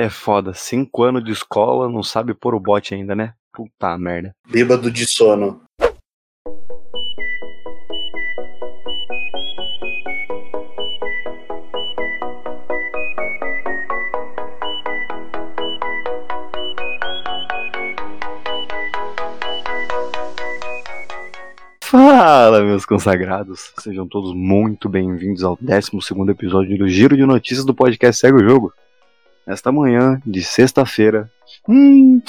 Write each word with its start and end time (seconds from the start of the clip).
É 0.00 0.08
foda, 0.08 0.54
cinco 0.54 1.02
anos 1.02 1.24
de 1.24 1.32
escola, 1.32 1.88
não 1.88 2.04
sabe 2.04 2.32
pôr 2.32 2.54
o 2.54 2.60
bote 2.60 2.94
ainda, 2.94 3.16
né? 3.16 3.34
Puta 3.52 3.98
merda. 3.98 4.32
Bêbado 4.48 4.92
de 4.92 5.04
sono. 5.04 5.60
Fala, 21.82 22.62
meus 22.62 22.86
consagrados. 22.86 23.72
Sejam 23.80 24.06
todos 24.06 24.32
muito 24.32 24.88
bem-vindos 24.88 25.42
ao 25.42 25.58
12 25.60 25.90
episódio 26.30 26.78
do 26.78 26.88
Giro 26.88 27.16
de 27.16 27.26
Notícias 27.26 27.66
do 27.66 27.74
podcast 27.74 28.20
Segue 28.20 28.36
o 28.36 28.48
Jogo. 28.48 28.72
Nesta 29.48 29.72
manhã 29.72 30.20
de 30.26 30.44
sexta-feira. 30.44 31.30
Hum, 31.66 32.20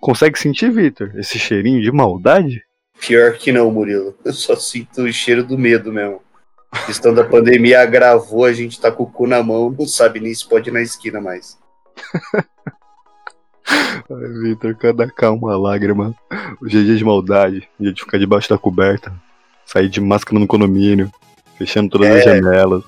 consegue 0.00 0.38
sentir, 0.38 0.70
Victor, 0.70 1.12
esse 1.18 1.38
cheirinho 1.38 1.82
de 1.82 1.92
maldade? 1.92 2.62
Pior 2.98 3.34
que 3.34 3.52
não, 3.52 3.70
Murilo. 3.70 4.16
Eu 4.24 4.32
só 4.32 4.56
sinto 4.56 5.02
o 5.02 5.12
cheiro 5.12 5.44
do 5.44 5.58
medo 5.58 5.92
mesmo. 5.92 6.22
A 6.70 6.78
questão 6.78 7.12
da 7.12 7.24
pandemia 7.24 7.82
agravou, 7.82 8.46
a 8.46 8.54
gente 8.54 8.80
tá 8.80 8.90
com 8.90 9.02
o 9.02 9.10
cu 9.10 9.26
na 9.26 9.42
mão, 9.42 9.70
não 9.78 9.86
sabe 9.86 10.18
nem 10.18 10.34
se 10.34 10.48
pode 10.48 10.70
ir 10.70 10.72
na 10.72 10.80
esquina 10.80 11.20
mais. 11.20 11.58
Ai, 13.68 14.28
Vitor, 14.42 14.74
cada 14.74 15.06
calma 15.10 15.54
lágrima. 15.54 16.14
Hoje 16.62 16.80
é 16.80 16.84
dia 16.84 16.96
de 16.96 17.04
maldade, 17.04 17.68
dia 17.78 17.92
de 17.92 18.00
ficar 18.00 18.16
debaixo 18.16 18.48
da 18.48 18.56
coberta, 18.56 19.12
sair 19.66 19.90
de 19.90 20.00
máscara 20.00 20.38
no 20.38 20.46
condomínio, 20.46 21.12
fechando 21.58 21.90
todas 21.90 22.08
é, 22.08 22.16
as 22.16 22.24
janelas. 22.24 22.82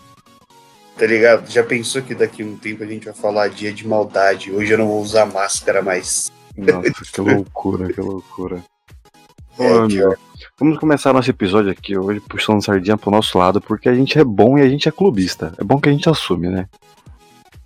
Tá 1.05 1.09
ligado? 1.09 1.51
Já 1.51 1.63
pensou 1.63 2.01
que 2.01 2.15
daqui 2.15 2.43
a 2.43 2.47
um 2.47 2.57
tempo 2.57 2.83
a 2.83 2.87
gente 2.87 3.05
vai 3.05 3.13
falar 3.13 3.49
dia 3.49 3.71
de 3.71 3.87
maldade? 3.87 4.51
Hoje 4.51 4.73
eu 4.73 4.79
não 4.79 4.89
vou 4.89 5.03
usar 5.03 5.27
máscara 5.27 5.83
mais. 5.83 6.33
Nossa, 6.57 6.91
que 7.13 7.21
loucura, 7.21 7.93
que 7.93 8.01
loucura. 8.01 8.65
É, 9.57 9.87
meu, 9.87 10.17
vamos 10.59 10.81
começar 10.81 11.13
nosso 11.13 11.31
episódio 11.31 11.71
aqui 11.71 11.97
hoje 11.97 12.19
puxando 12.19 12.65
sardinha 12.65 12.97
pro 12.97 13.09
nosso 13.09 13.39
lado, 13.39 13.61
porque 13.61 13.89
a 13.89 13.95
gente 13.95 14.19
é 14.19 14.25
bom 14.25 14.59
e 14.59 14.63
a 14.63 14.69
gente 14.69 14.89
é 14.89 14.91
clubista. 14.91 15.55
É 15.57 15.63
bom 15.63 15.81
que 15.81 15.89
a 15.89 15.93
gente 15.93 16.09
assume, 16.09 16.49
né? 16.49 16.67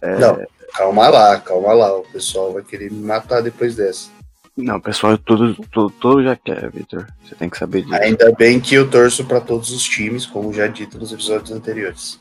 É... 0.03 0.19
Não, 0.19 0.39
Calma 0.75 1.09
lá, 1.09 1.41
calma 1.41 1.73
lá. 1.73 1.97
O 1.97 2.03
pessoal 2.03 2.53
vai 2.53 2.63
querer 2.63 2.93
me 2.93 3.01
matar 3.01 3.41
depois 3.41 3.75
dessa. 3.75 4.11
Não, 4.55 4.77
o 4.77 4.83
pessoal 4.83 5.17
tudo, 5.17 5.55
tudo 5.73 6.23
já 6.23 6.37
quer, 6.37 6.71
Victor. 6.71 7.07
Você 7.25 7.35
tem 7.37 7.49
que 7.49 7.57
saber 7.57 7.83
disso. 7.83 7.95
Ainda 7.95 8.31
bem 8.33 8.61
que 8.61 8.75
eu 8.75 8.91
torço 8.91 9.25
para 9.25 9.41
todos 9.41 9.71
os 9.71 9.85
times, 9.85 10.27
como 10.27 10.53
já 10.53 10.67
dito 10.67 10.99
nos 10.99 11.11
episódios 11.11 11.53
anteriores. 11.53 12.21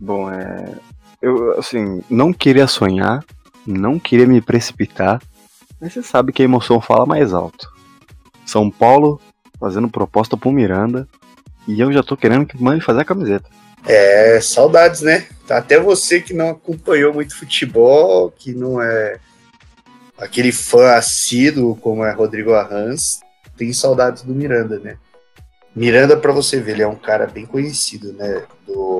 Bom, 0.00 0.30
é. 0.30 0.74
Eu, 1.20 1.58
assim, 1.58 2.02
não 2.08 2.32
queria 2.32 2.66
sonhar, 2.66 3.24
não 3.66 3.98
queria 3.98 4.26
me 4.26 4.40
precipitar, 4.40 5.20
mas 5.80 5.92
você 5.92 6.02
sabe 6.02 6.32
que 6.32 6.42
a 6.42 6.44
emoção 6.44 6.80
fala 6.80 7.04
mais 7.04 7.32
alto. 7.34 7.68
São 8.46 8.70
Paulo 8.70 9.20
fazendo 9.58 9.88
proposta 9.88 10.36
pro 10.36 10.52
Miranda 10.52 11.08
e 11.66 11.80
eu 11.80 11.92
já 11.92 12.02
tô 12.02 12.16
querendo 12.16 12.46
que 12.46 12.62
mande 12.62 12.84
fazer 12.84 13.00
a 13.00 13.04
camiseta. 13.04 13.50
É, 13.86 14.40
saudades, 14.40 15.02
né? 15.02 15.26
Até 15.48 15.78
você 15.78 16.20
que 16.20 16.32
não 16.32 16.50
acompanhou 16.50 17.12
muito 17.12 17.36
futebol, 17.36 18.30
que 18.30 18.52
não 18.52 18.80
é 18.82 19.18
aquele 20.16 20.52
fã 20.52 20.94
assíduo 20.94 21.76
como 21.76 22.04
é 22.04 22.12
Rodrigo 22.12 22.52
Arranz, 22.52 23.20
tem 23.56 23.72
saudades 23.72 24.22
do 24.22 24.34
Miranda, 24.34 24.78
né? 24.78 24.96
Miranda, 25.74 26.16
para 26.16 26.32
você 26.32 26.60
ver, 26.60 26.72
ele 26.72 26.82
é 26.82 26.88
um 26.88 26.96
cara 26.96 27.26
bem 27.26 27.46
conhecido, 27.46 28.12
né? 28.12 28.42
Do, 28.66 28.97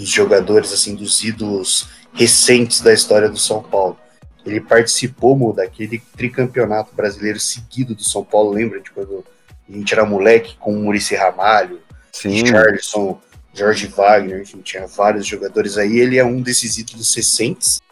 dos 0.00 0.08
jogadores, 0.08 0.72
assim, 0.72 0.94
dos 0.94 1.22
ídolos 1.22 1.88
recentes 2.14 2.80
da 2.80 2.92
história 2.92 3.28
do 3.28 3.38
São 3.38 3.62
Paulo. 3.62 3.98
Ele 4.46 4.58
participou 4.58 5.52
daquele 5.52 6.02
tricampeonato 6.16 6.94
brasileiro 6.94 7.38
seguido 7.38 7.94
do 7.94 8.02
São 8.02 8.24
Paulo, 8.24 8.50
lembra 8.50 8.80
de 8.80 8.90
quando 8.90 9.22
a 9.68 9.72
gente 9.72 9.92
era 9.92 10.06
moleque 10.06 10.56
com 10.58 10.72
o 10.72 10.82
Murici 10.82 11.14
Ramalho, 11.14 11.80
Sim. 12.10 12.46
Charleston, 12.46 13.20
Jorge 13.52 13.88
Wagner, 13.88 14.40
enfim, 14.40 14.62
tinha 14.62 14.86
vários 14.86 15.26
jogadores 15.26 15.76
aí. 15.76 15.98
Ele 15.98 16.18
é 16.18 16.24
um 16.24 16.40
desses 16.40 16.78
ídolos 16.78 17.14
recentes. 17.14 17.82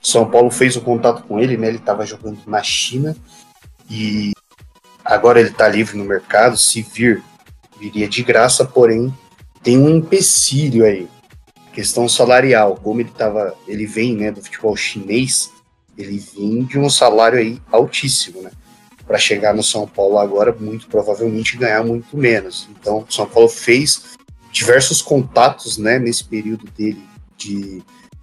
São 0.00 0.30
Paulo 0.30 0.52
fez 0.52 0.76
o 0.76 0.80
contato 0.80 1.24
com 1.24 1.40
ele, 1.40 1.56
né? 1.56 1.66
Ele 1.66 1.78
estava 1.78 2.06
jogando 2.06 2.38
na 2.46 2.62
China 2.62 3.16
e 3.90 4.32
agora 5.04 5.40
ele 5.40 5.48
está 5.48 5.68
livre 5.68 5.98
no 5.98 6.04
mercado. 6.04 6.56
Se 6.56 6.80
vir, 6.80 7.24
viria 7.80 8.06
de 8.06 8.22
graça, 8.22 8.64
porém 8.64 9.12
tem 9.64 9.76
um 9.76 9.90
empecilho 9.90 10.84
aí, 10.84 11.08
questão 11.76 12.08
salarial. 12.08 12.74
Como 12.82 13.02
ele 13.02 13.10
tava, 13.10 13.54
ele 13.68 13.84
vem, 13.84 14.16
né, 14.16 14.30
do 14.30 14.42
futebol 14.42 14.74
chinês, 14.74 15.52
ele 15.96 16.18
vem 16.18 16.64
de 16.64 16.78
um 16.78 16.88
salário 16.88 17.38
aí 17.38 17.60
altíssimo, 17.70 18.40
né? 18.40 18.50
Para 19.06 19.18
chegar 19.18 19.54
no 19.54 19.62
São 19.62 19.86
Paulo 19.86 20.18
agora, 20.18 20.56
muito 20.58 20.88
provavelmente 20.88 21.58
ganhar 21.58 21.84
muito 21.84 22.16
menos. 22.16 22.66
Então, 22.70 23.04
São 23.10 23.26
Paulo 23.26 23.48
fez 23.48 24.16
diversos 24.50 25.02
contatos 25.02 25.76
né, 25.76 25.98
nesse 25.98 26.24
período 26.24 26.64
dele 26.70 27.04
de 27.36 27.82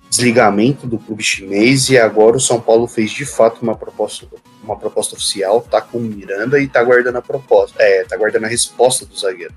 desligamento 0.10 0.88
do 0.88 0.98
clube 0.98 1.24
chinês 1.24 1.90
e 1.90 1.98
agora 1.98 2.38
o 2.38 2.42
São 2.42 2.60
Paulo 2.60 2.88
fez 2.88 3.12
de 3.12 3.26
fato 3.26 3.62
uma 3.62 3.76
proposta, 3.76 4.28
uma 4.64 4.76
proposta 4.76 5.16
oficial, 5.16 5.62
tá 5.62 5.80
com 5.80 6.00
o 6.00 6.02
Miranda 6.02 6.60
e 6.60 6.68
tá 6.68 6.84
guardando 6.84 7.18
a 7.18 7.22
proposta, 7.22 7.82
é, 7.82 8.04
tá 8.04 8.18
guardando 8.18 8.46
a 8.46 8.48
resposta 8.48 9.06
do 9.06 9.18
zagueiro. 9.18 9.54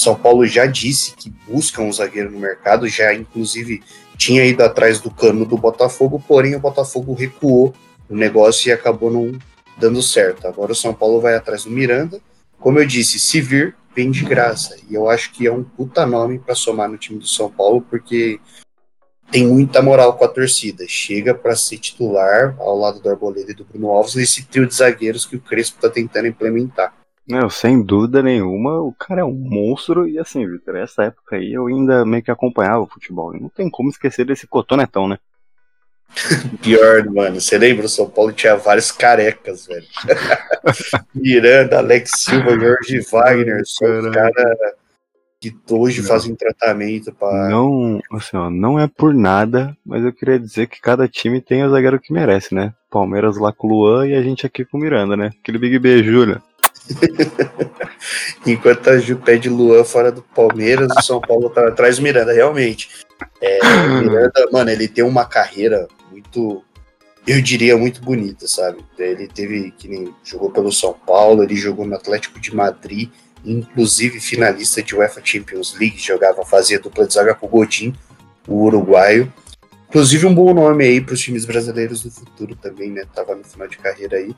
São 0.00 0.14
Paulo 0.14 0.46
já 0.46 0.66
disse 0.66 1.14
que 1.14 1.30
busca 1.46 1.82
um 1.82 1.92
zagueiro 1.92 2.30
no 2.30 2.38
mercado, 2.38 2.88
já 2.88 3.12
inclusive 3.14 3.82
tinha 4.16 4.44
ido 4.44 4.62
atrás 4.62 5.00
do 5.00 5.10
cano 5.10 5.44
do 5.44 5.56
Botafogo, 5.56 6.22
porém 6.26 6.54
o 6.54 6.60
Botafogo 6.60 7.14
recuou 7.14 7.74
o 8.08 8.16
negócio 8.16 8.68
e 8.68 8.72
acabou 8.72 9.10
não 9.10 9.38
dando 9.76 10.02
certo. 10.02 10.46
Agora 10.46 10.72
o 10.72 10.74
São 10.74 10.92
Paulo 10.92 11.20
vai 11.20 11.34
atrás 11.34 11.64
do 11.64 11.70
Miranda. 11.70 12.20
Como 12.58 12.78
eu 12.78 12.86
disse, 12.86 13.18
se 13.18 13.40
vir, 13.40 13.76
vem 13.94 14.10
de 14.10 14.24
graça. 14.24 14.76
E 14.88 14.94
eu 14.94 15.08
acho 15.08 15.32
que 15.32 15.46
é 15.46 15.52
um 15.52 15.62
puta 15.62 16.04
nome 16.04 16.38
para 16.38 16.54
somar 16.54 16.88
no 16.88 16.98
time 16.98 17.18
do 17.18 17.28
São 17.28 17.50
Paulo, 17.50 17.80
porque 17.80 18.40
tem 19.30 19.46
muita 19.46 19.82
moral 19.82 20.14
com 20.14 20.24
a 20.24 20.28
torcida. 20.28 20.84
Chega 20.88 21.34
para 21.34 21.54
ser 21.54 21.78
titular 21.78 22.56
ao 22.58 22.76
lado 22.76 23.00
do 23.00 23.08
Arboleda 23.08 23.52
e 23.52 23.54
do 23.54 23.64
Bruno 23.64 23.90
Alves 23.90 24.14
nesse 24.14 24.44
trio 24.46 24.66
de 24.66 24.74
zagueiros 24.74 25.26
que 25.26 25.36
o 25.36 25.40
Crespo 25.40 25.80
tá 25.80 25.88
tentando 25.88 26.26
implementar. 26.26 26.92
Não, 27.28 27.50
sem 27.50 27.82
dúvida 27.82 28.22
nenhuma, 28.22 28.80
o 28.80 28.92
cara 28.92 29.20
é 29.20 29.24
um 29.24 29.34
monstro. 29.34 30.08
E 30.08 30.18
assim, 30.18 30.48
Vitor, 30.48 30.76
essa 30.76 31.04
época 31.04 31.36
aí 31.36 31.52
eu 31.52 31.66
ainda 31.66 32.04
meio 32.04 32.22
que 32.22 32.30
acompanhava 32.30 32.80
o 32.80 32.88
futebol. 32.88 33.36
E 33.36 33.40
não 33.40 33.50
tem 33.50 33.68
como 33.68 33.90
esquecer 33.90 34.24
desse 34.24 34.46
cotonetão, 34.46 35.06
né? 35.06 35.18
Pior, 36.62 37.04
mano. 37.10 37.40
Você 37.40 37.58
lembra? 37.58 37.86
O 37.86 37.88
São 37.88 38.08
Paulo 38.08 38.32
tinha 38.32 38.56
vários 38.56 38.90
carecas, 38.90 39.66
velho. 39.66 39.86
Miranda, 41.14 41.78
Alex 41.78 42.12
Silva, 42.16 42.58
Jorge 42.58 43.00
Wagner, 43.10 43.62
são 43.66 44.10
cara 44.10 44.56
que 45.40 45.54
hoje 45.70 46.00
não. 46.00 46.08
fazem 46.08 46.34
tratamento 46.34 47.12
para. 47.12 47.48
Não, 47.48 48.00
assim, 48.12 48.36
ó, 48.36 48.50
não 48.50 48.78
é 48.78 48.88
por 48.88 49.14
nada, 49.14 49.76
mas 49.84 50.04
eu 50.04 50.12
queria 50.12 50.38
dizer 50.38 50.66
que 50.66 50.80
cada 50.80 51.06
time 51.06 51.40
tem 51.40 51.64
o 51.64 51.70
zagueiro 51.70 52.00
que 52.00 52.12
merece, 52.12 52.54
né? 52.54 52.74
Palmeiras 52.90 53.36
lá 53.36 53.52
com 53.52 53.68
o 53.68 53.70
Luan 53.70 54.06
e 54.06 54.14
a 54.14 54.22
gente 54.22 54.46
aqui 54.46 54.64
com 54.64 54.78
o 54.78 54.80
Miranda, 54.80 55.16
né? 55.16 55.30
Aquele 55.40 55.58
Big 55.58 55.78
B, 55.78 56.02
Júlia. 56.02 56.42
Enquanto 58.46 58.90
a 58.90 58.98
Ju 58.98 59.16
pede 59.16 59.48
Luan 59.48 59.84
fora 59.84 60.10
do 60.10 60.22
Palmeiras, 60.22 60.88
o 60.96 61.02
São 61.02 61.20
Paulo 61.20 61.50
tá 61.50 61.68
atrás 61.68 61.96
do 61.96 62.02
Miranda, 62.02 62.32
realmente. 62.32 62.88
É, 63.40 63.58
Miranda, 64.00 64.48
mano, 64.52 64.70
ele 64.70 64.88
tem 64.88 65.04
uma 65.04 65.24
carreira 65.24 65.88
muito, 66.10 66.64
eu 67.26 67.40
diria, 67.42 67.76
muito 67.76 68.00
bonita, 68.00 68.46
sabe? 68.48 68.78
Ele 68.98 69.28
teve, 69.28 69.70
que 69.72 69.88
nem 69.88 70.14
jogou 70.24 70.50
pelo 70.50 70.72
São 70.72 70.92
Paulo, 70.92 71.42
ele 71.42 71.56
jogou 71.56 71.86
no 71.86 71.94
Atlético 71.94 72.40
de 72.40 72.54
Madrid, 72.54 73.10
inclusive 73.44 74.20
finalista 74.20 74.82
de 74.82 74.94
UEFA 74.94 75.20
Champions 75.22 75.74
League, 75.78 75.98
jogava, 75.98 76.44
fazia 76.44 76.80
dupla 76.80 77.06
de 77.06 77.14
zaga 77.14 77.34
com 77.34 77.46
o 77.46 77.48
Godin, 77.48 77.94
o 78.46 78.64
uruguaio. 78.64 79.32
Inclusive 79.88 80.26
um 80.26 80.34
bom 80.34 80.52
nome 80.52 80.84
aí 80.84 81.00
para 81.00 81.14
os 81.14 81.20
times 81.20 81.46
brasileiros 81.46 82.02
do 82.02 82.10
futuro 82.10 82.54
também, 82.54 82.90
né? 82.90 83.04
Tava 83.14 83.34
no 83.34 83.44
final 83.44 83.66
de 83.66 83.78
carreira 83.78 84.18
aí. 84.18 84.34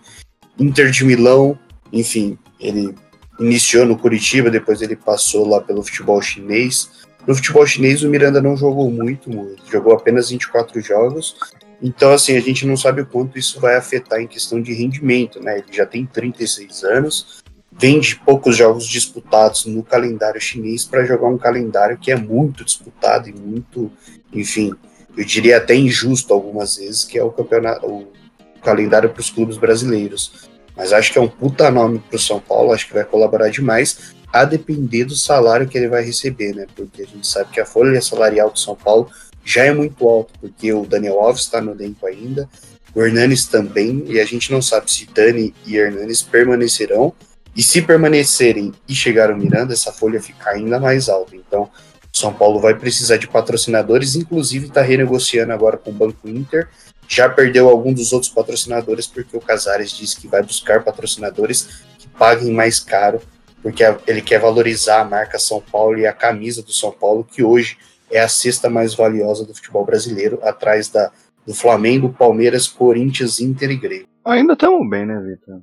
Inter 0.59 0.91
de 0.91 1.05
Milão, 1.05 1.59
enfim, 1.93 2.39
ele 2.59 2.95
iniciou 3.39 3.87
no 3.87 3.99
Curitiba, 3.99 4.51
depois 4.51 4.83
ele 4.83 4.97
passou 4.97 5.49
lá 5.49 5.61
pelo 5.61 5.83
futebol 5.83 6.21
chinês. 6.21 6.91
No 7.27 7.35
futebol 7.35 7.67
chinês 7.67 8.03
o 8.03 8.09
Miranda 8.09 8.41
não 8.41 8.57
jogou 8.57 8.91
muito, 8.91 9.31
jogou 9.71 9.93
apenas 9.93 10.31
24 10.31 10.81
jogos, 10.81 11.37
então, 11.83 12.13
assim, 12.13 12.37
a 12.37 12.41
gente 12.41 12.67
não 12.67 12.77
sabe 12.77 13.01
o 13.01 13.07
quanto 13.07 13.39
isso 13.39 13.59
vai 13.59 13.77
afetar 13.77 14.21
em 14.21 14.27
questão 14.27 14.61
de 14.61 14.73
rendimento, 14.75 15.43
né? 15.43 15.59
Ele 15.59 15.73
já 15.73 15.87
tem 15.87 16.05
36 16.05 16.85
anos, 16.85 17.43
vem 17.73 17.99
de 17.99 18.17
poucos 18.17 18.57
jogos 18.57 18.87
disputados 18.87 19.65
no 19.65 19.83
calendário 19.83 20.41
chinês 20.41 20.85
para 20.85 21.05
jogar 21.05 21.29
um 21.29 21.39
calendário 21.39 21.97
que 21.97 22.11
é 22.11 22.17
muito 22.17 22.65
disputado 22.65 23.29
e 23.29 23.33
muito, 23.33 23.91
enfim, 24.33 24.75
eu 25.17 25.25
diria 25.25 25.57
até 25.57 25.75
injusto 25.75 26.35
algumas 26.35 26.77
vezes, 26.77 27.05
que 27.05 27.19
é 27.19 27.25
o 27.25 27.31
campeonato, 27.31 27.87
o 27.87 28.13
calendário 28.63 29.09
para 29.09 29.21
os 29.21 29.31
clubes 29.31 29.57
brasileiros. 29.57 30.50
Mas 30.81 30.95
acho 30.95 31.13
que 31.13 31.19
é 31.19 31.21
um 31.21 31.29
puta 31.29 31.71
nome 31.71 31.99
para 31.99 32.17
o 32.17 32.19
São 32.19 32.41
Paulo, 32.41 32.73
acho 32.73 32.87
que 32.87 32.95
vai 32.95 33.05
colaborar 33.05 33.51
demais, 33.51 34.15
a 34.33 34.47
depender 34.47 35.05
do 35.05 35.15
salário 35.15 35.69
que 35.69 35.77
ele 35.77 35.89
vai 35.89 36.03
receber, 36.03 36.55
né? 36.55 36.67
Porque 36.75 37.03
a 37.03 37.07
gente 37.07 37.27
sabe 37.27 37.51
que 37.51 37.61
a 37.61 37.67
folha 37.67 38.01
salarial 38.01 38.51
do 38.51 38.59
São 38.59 38.75
Paulo 38.75 39.11
já 39.45 39.63
é 39.63 39.75
muito 39.75 40.09
alto, 40.09 40.33
porque 40.41 40.73
o 40.73 40.87
Daniel 40.87 41.21
Alves 41.21 41.43
está 41.43 41.61
no 41.61 41.73
elenco 41.73 42.07
ainda, 42.07 42.49
o 42.95 43.03
Hernanes 43.03 43.45
também, 43.45 44.05
e 44.07 44.19
a 44.19 44.25
gente 44.25 44.51
não 44.51 44.63
sabe 44.63 44.91
se 44.91 45.05
Dani 45.05 45.55
e 45.67 45.77
Hernanes 45.77 46.23
permanecerão, 46.23 47.13
e 47.55 47.63
se 47.63 47.83
permanecerem 47.83 48.73
e 48.89 48.95
chegar 48.95 49.31
o 49.31 49.37
Miranda, 49.37 49.75
essa 49.75 49.93
folha 49.93 50.19
fica 50.19 50.49
ainda 50.49 50.81
mais 50.81 51.11
alta. 51.11 51.37
Então, 51.37 51.69
São 52.11 52.33
Paulo 52.33 52.59
vai 52.59 52.75
precisar 52.75 53.19
de 53.19 53.29
patrocinadores, 53.29 54.17
inclusive 54.17 54.69
está 54.69 54.81
renegociando 54.81 55.53
agora 55.53 55.77
com 55.77 55.91
o 55.91 55.95
Banco 55.95 56.27
Inter. 56.27 56.69
Já 57.13 57.29
perdeu 57.29 57.69
algum 57.69 57.93
dos 57.93 58.13
outros 58.13 58.31
patrocinadores, 58.31 59.05
porque 59.05 59.37
o 59.37 59.41
Casares 59.41 59.91
disse 59.91 60.21
que 60.21 60.29
vai 60.29 60.45
buscar 60.45 60.85
patrocinadores 60.85 61.83
que 61.99 62.07
paguem 62.07 62.53
mais 62.53 62.79
caro, 62.79 63.21
porque 63.61 63.83
ele 64.07 64.23
quer 64.23 64.39
valorizar 64.39 65.01
a 65.01 65.05
marca 65.05 65.37
São 65.37 65.61
Paulo 65.61 65.99
e 65.99 66.07
a 66.07 66.13
camisa 66.13 66.63
do 66.63 66.73
São 66.73 66.93
Paulo, 66.93 67.25
que 67.25 67.43
hoje 67.43 67.77
é 68.13 68.21
a 68.21 68.29
sexta 68.29 68.71
mais 68.71 68.95
valiosa 68.95 69.45
do 69.45 69.53
futebol 69.53 69.85
brasileiro, 69.85 70.39
atrás 70.45 70.89
da, 70.89 71.11
do 71.45 71.53
Flamengo, 71.53 72.15
Palmeiras, 72.17 72.69
Corinthians, 72.69 73.41
Inter 73.41 73.73
e 73.73 73.77
Grêmio. 73.77 74.07
Ainda 74.25 74.53
estamos 74.53 74.89
bem, 74.89 75.05
né, 75.05 75.21
Vitor? 75.21 75.63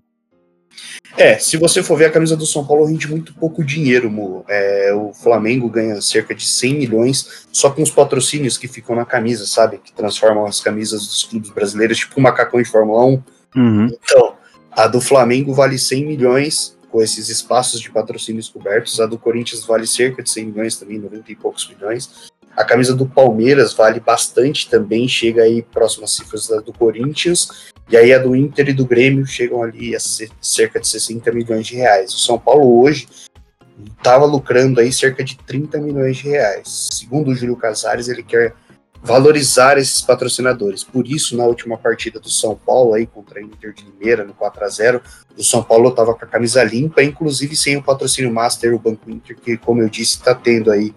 É, 1.18 1.39
se 1.39 1.57
você 1.57 1.81
for 1.81 1.97
ver 1.97 2.06
a 2.06 2.12
camisa 2.12 2.38
do 2.38 2.45
São 2.45 2.65
Paulo 2.65 2.85
rende 2.85 3.09
muito 3.09 3.33
pouco 3.33 3.63
dinheiro, 3.63 4.09
Mu. 4.09 4.45
É, 4.47 4.94
o 4.94 5.13
Flamengo 5.13 5.68
ganha 5.68 6.00
cerca 6.00 6.35
de 6.35 6.45
100 6.45 6.75
milhões 6.75 7.47
só 7.51 7.71
com 7.71 7.81
os 7.81 7.89
patrocínios 7.89 8.57
que 8.57 8.68
ficam 8.68 8.95
na 8.95 9.06
camisa, 9.06 9.47
sabe? 9.47 9.79
Que 9.83 9.91
transformam 9.91 10.45
as 10.45 10.62
camisas 10.62 11.07
dos 11.07 11.24
clubes 11.24 11.50
brasileiros, 11.50 11.97
tipo 11.97 12.19
o 12.19 12.21
macacão 12.21 12.62
de 12.62 12.69
Fórmula 12.69 13.03
1. 13.06 13.24
Uhum. 13.56 13.88
Então, 13.88 14.35
a 14.71 14.88
do 14.88 15.01
Flamengo 15.01 15.53
vale 15.53 15.79
100 15.79 16.06
milhões 16.06 16.77
com 16.91 17.01
esses 17.01 17.29
espaços 17.29 17.81
de 17.81 17.89
patrocínios 17.89 18.47
cobertos. 18.47 19.00
A 19.00 19.07
do 19.07 19.18
Corinthians 19.18 19.65
vale 19.65 19.88
cerca 19.88 20.21
de 20.21 20.29
100 20.29 20.45
milhões 20.45 20.77
também, 20.77 21.00
90 21.00 21.31
e 21.31 21.35
poucos 21.35 21.68
milhões. 21.68 22.29
A 22.57 22.65
camisa 22.65 22.95
do 22.95 23.06
Palmeiras 23.06 23.71
vale 23.71 24.00
bastante 24.00 24.68
também, 24.68 25.07
chega 25.07 25.44
aí 25.44 25.62
próximas 25.62 26.15
cifras 26.15 26.48
da 26.48 26.59
do 26.59 26.74
Corinthians. 26.74 27.71
E 27.88 27.95
aí 27.95 28.12
a 28.12 28.18
do 28.18 28.36
Inter 28.36 28.69
e 28.69 28.74
do 28.74 28.83
Grêmio 28.83 29.27
chegam 29.27 29.62
ali 29.62 29.95
a 29.95 30.00
cerca 30.00 30.80
de 30.80 30.88
60 30.88 31.31
milhões 31.31 31.68
de 31.68 31.75
reais. 31.75 32.12
O 32.15 32.18
São 32.18 32.39
Paulo 32.39 32.81
hoje 32.81 33.07
estava 33.95 34.25
lucrando 34.25 34.80
aí 34.80 34.92
cerca 34.92 35.24
de 35.24 35.38
30 35.38 35.77
milhões 35.77 36.18
de 36.18 36.30
reais. 36.30 36.89
Segundo 36.92 37.30
o 37.30 37.36
Júlio 37.36 37.56
Casares, 37.56 38.07
ele 38.07 38.24
quer 38.24 38.56
valorizar 39.03 39.77
esses 39.77 40.01
patrocinadores. 40.01 40.83
Por 40.83 41.07
isso, 41.07 41.38
na 41.38 41.45
última 41.45 41.77
partida 41.77 42.19
do 42.19 42.30
São 42.30 42.56
Paulo 42.56 42.95
aí 42.95 43.06
contra 43.06 43.39
a 43.39 43.44
Inter 43.44 43.71
de 43.71 43.86
Limeira, 43.86 44.25
no 44.25 44.33
4 44.33 44.65
a 44.65 44.68
0 44.68 45.01
o 45.38 45.44
São 45.44 45.62
Paulo 45.62 45.89
estava 45.89 46.15
com 46.15 46.25
a 46.25 46.27
camisa 46.27 46.63
limpa, 46.63 47.03
inclusive 47.03 47.56
sem 47.56 47.77
o 47.77 47.83
patrocínio 47.83 48.33
Master, 48.33 48.74
o 48.74 48.80
Banco 48.80 49.12
Inter, 49.12 49.38
que, 49.38 49.56
como 49.56 49.83
eu 49.83 49.89
disse, 49.89 50.15
está 50.15 50.33
tendo 50.33 50.71
aí 50.71 50.92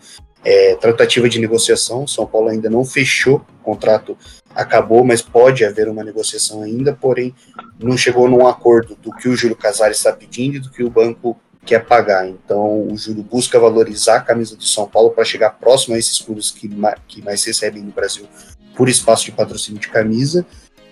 é, 0.44 0.74
tratativa 0.76 1.28
de 1.28 1.38
negociação. 1.38 2.06
São 2.06 2.26
Paulo 2.26 2.48
ainda 2.48 2.70
não 2.70 2.84
fechou 2.84 3.36
o 3.60 3.62
contrato 3.62 4.16
acabou, 4.54 5.04
mas 5.04 5.22
pode 5.22 5.64
haver 5.64 5.88
uma 5.88 6.02
negociação 6.02 6.62
ainda, 6.62 6.92
porém 6.92 7.34
não 7.78 7.96
chegou 7.96 8.28
num 8.28 8.46
acordo 8.46 8.96
do 9.00 9.12
que 9.12 9.28
o 9.28 9.36
Júlio 9.36 9.56
Casares 9.56 9.98
está 9.98 10.12
pedindo 10.12 10.56
e 10.56 10.60
do 10.60 10.70
que 10.70 10.82
o 10.82 10.90
banco 10.90 11.38
quer 11.64 11.84
pagar. 11.84 12.28
Então 12.28 12.88
o 12.88 12.96
Júlio 12.96 13.22
busca 13.22 13.58
valorizar 13.58 14.16
a 14.16 14.20
camisa 14.20 14.56
do 14.56 14.64
São 14.64 14.88
Paulo 14.88 15.10
para 15.10 15.24
chegar 15.24 15.50
próximo 15.50 15.94
a 15.94 15.98
esses 15.98 16.18
clubes 16.18 16.50
que, 16.50 16.68
que 17.06 17.22
mais 17.22 17.44
recebem 17.44 17.82
no 17.82 17.92
Brasil 17.92 18.26
por 18.76 18.88
espaço 18.88 19.26
de 19.26 19.32
patrocínio 19.32 19.80
de 19.80 19.88
camisa 19.88 20.44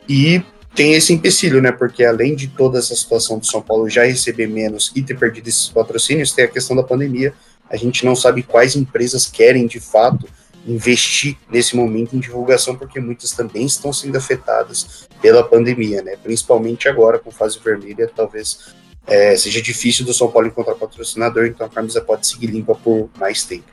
e 0.09 0.43
tem 0.75 0.95
esse 0.95 1.13
empecilho, 1.13 1.61
né? 1.61 1.73
Porque 1.73 2.05
além 2.05 2.37
de 2.37 2.49
toda 2.49 2.79
essa 2.79 2.95
situação 2.95 3.39
do 3.39 3.47
São 3.47 3.61
Paulo 3.61 3.89
já 3.89 4.05
receber 4.05 4.47
menos 4.47 4.93
e 4.95 5.03
ter 5.03 5.19
perdido 5.19 5.49
esses 5.49 5.69
patrocínios, 5.69 6.33
tem 6.33 6.45
a 6.45 6.49
questão 6.49 6.77
da 6.77 6.83
pandemia. 6.83 7.35
A 7.71 7.77
gente 7.77 8.05
não 8.05 8.17
sabe 8.17 8.43
quais 8.43 8.77
empresas 8.77 9.27
querem 9.27 9.67
de 9.67 9.81
fato 9.81 10.29
investir 10.67 11.37
nesse 11.51 11.77
momento 11.77 12.15
em 12.15 12.19
divulgação, 12.19 12.77
porque 12.77 13.01
muitas 13.01 13.33
também 13.33 13.65
estão 13.65 13.93
sendo 13.93 14.17
afetadas 14.17 15.09
pela 15.21 15.43
pandemia, 15.43 16.03
né? 16.03 16.17
Principalmente 16.23 16.89
agora 16.89 17.19
com 17.19 17.31
fase 17.31 17.59
vermelha, 17.59 18.11
talvez 18.15 18.75
é, 19.07 19.35
seja 19.37 19.63
difícil 19.63 20.05
do 20.05 20.13
São 20.13 20.31
Paulo 20.31 20.49
encontrar 20.49 20.75
patrocinador, 20.75 21.47
então 21.47 21.67
a 21.67 21.71
camisa 21.71 22.01
pode 22.01 22.27
seguir 22.27 22.49
limpa 22.49 22.75
por 22.75 23.09
mais 23.19 23.45
tempo. 23.45 23.73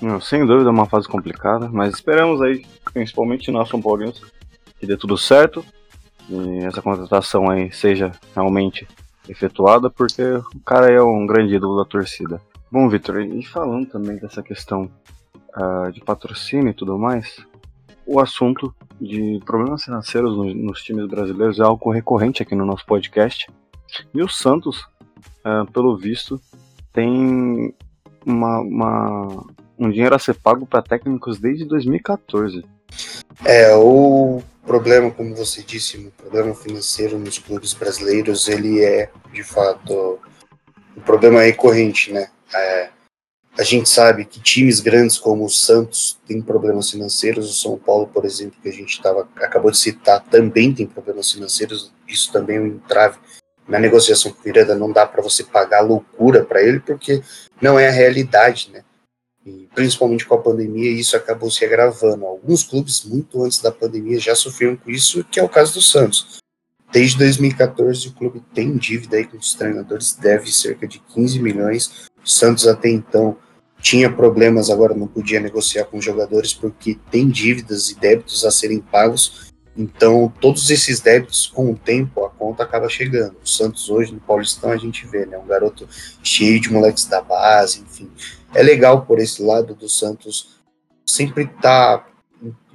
Não, 0.00 0.18
sem 0.18 0.46
dúvida 0.46 0.70
é 0.70 0.72
uma 0.72 0.86
fase 0.86 1.06
complicada, 1.06 1.68
mas 1.68 1.94
esperamos 1.94 2.40
aí, 2.40 2.64
principalmente 2.92 3.50
nós 3.50 3.68
São 3.68 3.82
Paulinos, 3.82 4.22
que 4.78 4.86
dê 4.86 4.96
tudo 4.96 5.18
certo 5.18 5.62
e 6.30 6.64
essa 6.64 6.80
contratação 6.80 7.50
aí 7.50 7.70
seja 7.70 8.12
realmente 8.34 8.88
efetuada, 9.28 9.90
porque 9.90 10.22
o 10.22 10.60
cara 10.64 10.90
é 10.90 11.02
um 11.02 11.26
grande 11.26 11.54
ídolo 11.54 11.76
da 11.76 11.84
torcida. 11.84 12.40
Bom, 12.72 12.88
Vitor, 12.88 13.20
e 13.20 13.44
falando 13.44 13.86
também 13.86 14.16
dessa 14.16 14.44
questão 14.44 14.88
uh, 15.56 15.90
de 15.90 16.00
patrocínio 16.00 16.68
e 16.68 16.74
tudo 16.74 16.96
mais, 16.96 17.44
o 18.06 18.20
assunto 18.20 18.72
de 19.00 19.40
problemas 19.44 19.82
financeiros 19.82 20.36
no, 20.36 20.54
nos 20.54 20.80
times 20.80 21.08
brasileiros 21.08 21.58
é 21.58 21.64
algo 21.64 21.90
recorrente 21.90 22.42
aqui 22.42 22.54
no 22.54 22.64
nosso 22.64 22.86
podcast. 22.86 23.48
E 24.14 24.22
o 24.22 24.28
Santos, 24.28 24.82
uh, 25.44 25.68
pelo 25.72 25.96
visto, 25.96 26.40
tem 26.92 27.74
uma, 28.24 28.60
uma, 28.60 29.46
um 29.76 29.90
dinheiro 29.90 30.14
a 30.14 30.18
ser 30.20 30.34
pago 30.34 30.64
para 30.64 30.80
técnicos 30.80 31.40
desde 31.40 31.64
2014. 31.64 32.64
É, 33.44 33.74
o 33.74 34.42
problema, 34.64 35.10
como 35.10 35.34
você 35.34 35.62
disse, 35.62 35.96
o 35.96 36.10
problema 36.12 36.54
financeiro 36.54 37.18
nos 37.18 37.38
clubes 37.38 37.72
brasileiros, 37.72 38.48
ele 38.48 38.80
é, 38.80 39.10
de 39.32 39.42
fato, 39.42 40.20
um 40.96 41.00
problema 41.00 41.40
recorrente, 41.40 42.12
né? 42.12 42.28
É, 42.54 42.90
a 43.58 43.62
gente 43.62 43.88
sabe 43.88 44.24
que 44.24 44.40
times 44.40 44.80
grandes 44.80 45.18
como 45.18 45.44
o 45.44 45.50
Santos 45.50 46.18
têm 46.26 46.40
problemas 46.40 46.90
financeiros, 46.90 47.50
o 47.50 47.52
São 47.52 47.76
Paulo, 47.76 48.06
por 48.06 48.24
exemplo, 48.24 48.58
que 48.62 48.68
a 48.68 48.72
gente 48.72 49.00
tava, 49.02 49.28
acabou 49.36 49.70
de 49.70 49.78
citar, 49.78 50.24
também 50.30 50.72
tem 50.72 50.86
problemas 50.86 51.32
financeiros. 51.32 51.92
Isso 52.06 52.32
também 52.32 52.56
é 52.56 52.60
um 52.60 52.66
entrave 52.66 53.18
na 53.68 53.78
negociação 53.78 54.32
com 54.32 54.40
o 54.40 54.44
Miranda. 54.44 54.74
Não 54.74 54.90
dá 54.90 55.04
para 55.06 55.22
você 55.22 55.44
pagar 55.44 55.80
loucura 55.80 56.44
para 56.44 56.62
ele, 56.62 56.80
porque 56.80 57.22
não 57.60 57.78
é 57.78 57.88
a 57.88 57.92
realidade, 57.92 58.70
né? 58.72 58.82
E 59.44 59.68
principalmente 59.74 60.26
com 60.26 60.34
a 60.34 60.42
pandemia, 60.42 60.90
isso 60.90 61.16
acabou 61.16 61.50
se 61.50 61.64
agravando. 61.64 62.26
Alguns 62.26 62.62
clubes, 62.62 63.04
muito 63.04 63.42
antes 63.42 63.58
da 63.58 63.72
pandemia, 63.72 64.18
já 64.18 64.34
sofreram 64.34 64.76
com 64.76 64.90
isso, 64.90 65.24
que 65.24 65.40
é 65.40 65.42
o 65.42 65.48
caso 65.48 65.74
do 65.74 65.82
Santos. 65.82 66.40
Desde 66.92 67.18
2014, 67.18 68.08
o 68.08 68.12
clube 68.12 68.42
tem 68.52 68.76
dívida 68.76 69.16
aí 69.16 69.24
com 69.24 69.36
os 69.36 69.54
treinadores, 69.54 70.12
deve 70.12 70.52
cerca 70.52 70.88
de 70.88 70.98
15 70.98 71.38
milhões 71.38 72.09
o 72.24 72.28
Santos 72.28 72.66
até 72.66 72.88
então 72.88 73.36
tinha 73.80 74.12
problemas, 74.12 74.70
agora 74.70 74.94
não 74.94 75.06
podia 75.06 75.40
negociar 75.40 75.84
com 75.84 76.00
jogadores 76.00 76.52
porque 76.52 76.98
tem 77.10 77.28
dívidas 77.28 77.90
e 77.90 77.98
débitos 77.98 78.44
a 78.44 78.50
serem 78.50 78.80
pagos. 78.80 79.50
Então, 79.76 80.32
todos 80.40 80.68
esses 80.68 81.00
débitos, 81.00 81.46
com 81.46 81.70
o 81.70 81.76
tempo, 81.76 82.24
a 82.24 82.30
conta 82.30 82.62
acaba 82.62 82.88
chegando. 82.88 83.36
O 83.42 83.48
Santos 83.48 83.88
hoje, 83.88 84.12
no 84.12 84.20
Paulistão, 84.20 84.70
a 84.70 84.76
gente 84.76 85.06
vê, 85.06 85.24
né? 85.24 85.38
Um 85.38 85.46
garoto 85.46 85.88
cheio 86.22 86.60
de 86.60 86.70
moleques 86.70 87.06
da 87.06 87.22
base, 87.22 87.80
enfim. 87.80 88.10
É 88.54 88.62
legal 88.62 89.06
por 89.06 89.18
esse 89.18 89.42
lado 89.42 89.74
do 89.74 89.88
Santos 89.88 90.60
sempre 91.06 91.46
tá, 91.46 92.06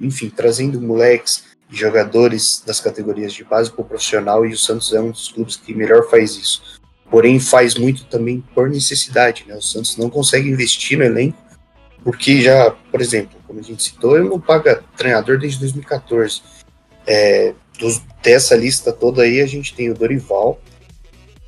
enfim, 0.00 0.28
trazendo 0.28 0.80
moleques 0.80 1.44
e 1.70 1.76
jogadores 1.76 2.62
das 2.66 2.80
categorias 2.80 3.32
de 3.32 3.44
base 3.44 3.70
para 3.70 3.82
o 3.82 3.84
profissional 3.84 4.44
e 4.44 4.52
o 4.52 4.58
Santos 4.58 4.92
é 4.92 5.00
um 5.00 5.10
dos 5.10 5.28
clubes 5.28 5.56
que 5.56 5.74
melhor 5.74 6.08
faz 6.08 6.36
isso 6.36 6.80
porém 7.10 7.38
faz 7.38 7.74
muito 7.74 8.04
também 8.06 8.42
por 8.54 8.68
necessidade. 8.68 9.44
Né? 9.46 9.54
O 9.54 9.62
Santos 9.62 9.96
não 9.96 10.10
consegue 10.10 10.48
investir 10.48 10.98
no 10.98 11.04
elenco, 11.04 11.38
porque 12.02 12.40
já, 12.40 12.70
por 12.70 13.00
exemplo, 13.00 13.38
como 13.46 13.60
a 13.60 13.62
gente 13.62 13.82
citou, 13.82 14.16
ele 14.16 14.28
não 14.28 14.40
paga 14.40 14.82
treinador 14.96 15.38
desde 15.38 15.60
2014. 15.60 16.42
É, 17.06 17.54
dos, 17.78 18.02
dessa 18.22 18.56
lista 18.56 18.92
toda 18.92 19.22
aí, 19.22 19.40
a 19.40 19.46
gente 19.46 19.74
tem 19.74 19.90
o 19.90 19.94
Dorival. 19.94 20.60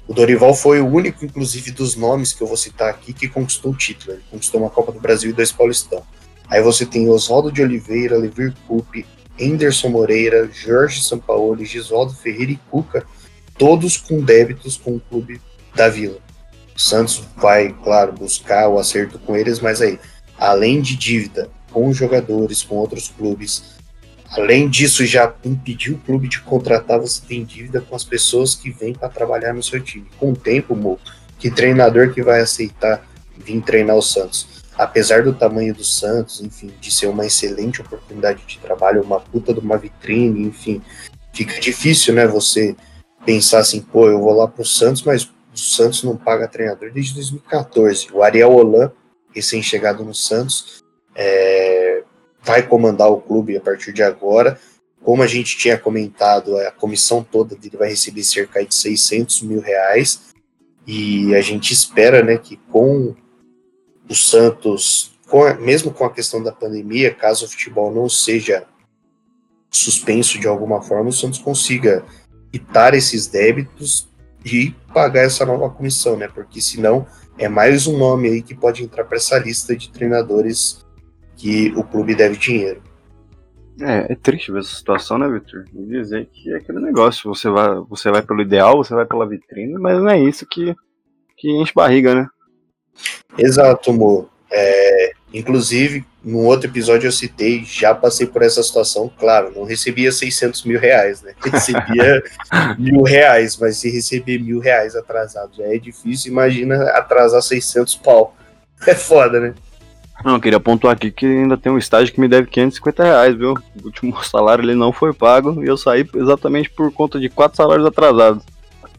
O 0.06 0.14
Dorival 0.14 0.54
foi 0.54 0.80
o 0.80 0.86
único, 0.86 1.24
inclusive, 1.24 1.70
dos 1.70 1.94
nomes 1.94 2.32
que 2.32 2.42
eu 2.42 2.46
vou 2.46 2.56
citar 2.56 2.88
aqui, 2.88 3.12
que 3.12 3.28
conquistou 3.28 3.72
o 3.72 3.76
título. 3.76 4.12
Ele 4.14 4.22
conquistou 4.30 4.60
uma 4.60 4.70
Copa 4.70 4.92
do 4.92 5.00
Brasil 5.00 5.30
e 5.30 5.34
dois 5.34 5.52
Paulistão. 5.52 6.02
Aí 6.48 6.62
você 6.62 6.86
tem 6.86 7.08
Oswaldo 7.08 7.52
de 7.52 7.62
Oliveira, 7.62 8.16
Levir 8.16 8.54
Coupe, 8.66 9.04
Anderson 9.40 9.88
Moreira, 9.88 10.48
Jorge 10.52 11.04
Sampaoli, 11.04 11.66
Gisvaldo 11.66 12.14
Ferreira 12.14 12.52
e 12.52 12.60
Cuca, 12.70 13.06
todos 13.58 13.96
com 13.96 14.20
débitos 14.20 14.76
com 14.76 14.96
o 14.96 15.00
clube 15.00 15.40
da 15.78 15.88
Vila. 15.88 16.18
O 16.76 16.80
Santos 16.80 17.22
vai, 17.36 17.72
claro, 17.84 18.12
buscar 18.12 18.68
o 18.68 18.78
acerto 18.78 19.18
com 19.18 19.36
eles, 19.36 19.60
mas 19.60 19.80
aí, 19.80 19.98
além 20.36 20.80
de 20.80 20.96
dívida 20.96 21.48
com 21.72 21.88
os 21.88 21.96
jogadores, 21.96 22.62
com 22.62 22.74
outros 22.74 23.08
clubes, 23.08 23.76
além 24.30 24.68
disso, 24.68 25.06
já 25.06 25.32
impediu 25.44 25.94
o 25.94 25.98
clube 25.98 26.28
de 26.28 26.40
contratar, 26.40 27.00
você 27.00 27.22
tem 27.26 27.44
dívida 27.44 27.80
com 27.80 27.94
as 27.94 28.04
pessoas 28.04 28.54
que 28.54 28.70
vêm 28.70 28.92
para 28.92 29.08
trabalhar 29.08 29.54
no 29.54 29.62
seu 29.62 29.80
time. 29.80 30.06
Com 30.18 30.32
o 30.32 30.36
tempo, 30.36 30.74
Mo, 30.74 30.98
que 31.38 31.50
treinador 31.50 32.12
que 32.12 32.22
vai 32.22 32.40
aceitar 32.40 33.06
vir 33.36 33.60
treinar 33.62 33.96
o 33.96 34.02
Santos? 34.02 34.58
Apesar 34.76 35.22
do 35.22 35.32
tamanho 35.32 35.74
do 35.74 35.84
Santos, 35.84 36.40
enfim, 36.40 36.72
de 36.80 36.90
ser 36.90 37.06
uma 37.06 37.26
excelente 37.26 37.80
oportunidade 37.80 38.44
de 38.46 38.58
trabalho, 38.58 39.02
uma 39.02 39.20
puta 39.20 39.52
de 39.52 39.60
uma 39.60 39.76
vitrine, 39.76 40.46
enfim, 40.46 40.80
fica 41.32 41.60
difícil, 41.60 42.14
né, 42.14 42.26
você 42.26 42.76
pensar 43.24 43.58
assim, 43.58 43.80
pô, 43.80 44.08
eu 44.08 44.20
vou 44.20 44.32
lá 44.32 44.46
pro 44.46 44.64
Santos, 44.64 45.02
mas 45.02 45.28
o 45.52 45.58
Santos 45.58 46.02
não 46.02 46.16
paga 46.16 46.48
treinador 46.48 46.92
desde 46.92 47.14
2014. 47.14 48.08
O 48.12 48.22
Ariel 48.22 48.52
Holan, 48.52 48.92
recém-chegado 49.34 50.04
no 50.04 50.14
Santos, 50.14 50.82
é, 51.14 52.04
vai 52.42 52.62
comandar 52.62 53.10
o 53.10 53.20
clube 53.20 53.56
a 53.56 53.60
partir 53.60 53.92
de 53.92 54.02
agora. 54.02 54.58
Como 55.02 55.22
a 55.22 55.26
gente 55.26 55.56
tinha 55.56 55.78
comentado, 55.78 56.56
a 56.58 56.70
comissão 56.70 57.22
toda 57.22 57.56
dele 57.56 57.76
vai 57.76 57.88
receber 57.88 58.24
cerca 58.24 58.64
de 58.64 58.74
600 58.74 59.42
mil 59.42 59.60
reais. 59.60 60.34
E 60.86 61.34
a 61.34 61.40
gente 61.40 61.72
espera 61.72 62.22
né, 62.22 62.38
que 62.38 62.56
com 62.70 63.14
o 64.08 64.14
Santos, 64.14 65.12
com 65.28 65.44
a, 65.44 65.54
mesmo 65.54 65.92
com 65.92 66.04
a 66.04 66.12
questão 66.12 66.42
da 66.42 66.52
pandemia, 66.52 67.14
caso 67.14 67.44
o 67.44 67.48
futebol 67.48 67.92
não 67.92 68.08
seja 68.08 68.66
suspenso 69.70 70.38
de 70.38 70.48
alguma 70.48 70.80
forma, 70.80 71.10
o 71.10 71.12
Santos 71.12 71.38
consiga 71.38 72.04
quitar 72.50 72.94
esses 72.94 73.26
débitos 73.26 74.08
e 74.44 74.70
pagar 74.92 75.22
essa 75.22 75.44
nova 75.44 75.70
comissão, 75.70 76.16
né? 76.16 76.28
Porque 76.28 76.60
senão 76.60 77.06
é 77.38 77.48
mais 77.48 77.86
um 77.86 77.96
nome 77.98 78.28
aí 78.28 78.42
que 78.42 78.54
pode 78.54 78.82
entrar 78.82 79.04
para 79.04 79.16
essa 79.16 79.38
lista 79.38 79.76
de 79.76 79.90
treinadores 79.90 80.84
que 81.36 81.72
o 81.76 81.84
clube 81.84 82.14
deve 82.14 82.36
dinheiro. 82.36 82.82
É, 83.80 84.12
é 84.12 84.16
triste 84.16 84.50
ver 84.50 84.58
essa 84.60 84.74
situação, 84.74 85.18
né, 85.18 85.28
Victor? 85.28 85.64
E 85.72 85.86
dizer 85.86 86.28
que 86.32 86.52
é 86.52 86.56
aquele 86.56 86.80
negócio, 86.80 87.32
você 87.32 87.48
vai, 87.48 87.76
você 87.88 88.10
vai 88.10 88.22
pelo 88.22 88.42
ideal, 88.42 88.76
você 88.76 88.92
vai 88.92 89.06
pela 89.06 89.28
vitrine, 89.28 89.74
mas 89.74 89.98
não 89.98 90.08
é 90.08 90.18
isso 90.18 90.44
que, 90.46 90.74
que 91.36 91.48
enche 91.48 91.72
barriga, 91.72 92.14
né? 92.14 92.28
Exato, 93.38 93.92
Mo. 93.92 94.28
É, 94.50 95.12
inclusive, 95.32 96.04
no 96.24 96.38
outro 96.38 96.68
episódio 96.68 97.06
eu 97.06 97.12
citei, 97.12 97.64
já 97.64 97.94
passei 97.94 98.26
por 98.26 98.42
essa 98.42 98.62
situação, 98.62 99.10
claro, 99.18 99.52
não 99.54 99.64
recebia 99.64 100.10
600 100.10 100.64
mil 100.64 100.78
reais, 100.78 101.22
né? 101.22 101.34
Recebia 101.44 102.22
mil 102.78 103.02
reais, 103.02 103.56
mas 103.56 103.76
se 103.76 103.90
receber 103.90 104.38
mil 104.38 104.58
reais 104.58 104.96
atrasado 104.96 105.56
já 105.56 105.64
é 105.64 105.78
difícil, 105.78 106.32
imagina 106.32 106.90
atrasar 106.90 107.42
600 107.42 107.96
pau. 107.96 108.34
É 108.86 108.94
foda, 108.94 109.40
né? 109.40 109.54
Não, 110.24 110.34
eu 110.34 110.40
queria 110.40 110.58
pontuar 110.58 110.94
aqui 110.94 111.10
que 111.10 111.26
ainda 111.26 111.56
tem 111.56 111.70
um 111.70 111.78
estágio 111.78 112.12
que 112.12 112.20
me 112.20 112.26
deve 112.26 112.48
550 112.48 113.04
reais, 113.04 113.36
viu? 113.36 113.54
O 113.80 113.86
último 113.86 114.22
salário 114.24 114.64
ele 114.64 114.74
não 114.74 114.92
foi 114.92 115.12
pago 115.12 115.62
e 115.62 115.66
eu 115.66 115.76
saí 115.76 116.08
exatamente 116.14 116.70
por 116.70 116.92
conta 116.92 117.20
de 117.20 117.28
quatro 117.28 117.56
salários 117.56 117.86
atrasados. 117.86 118.42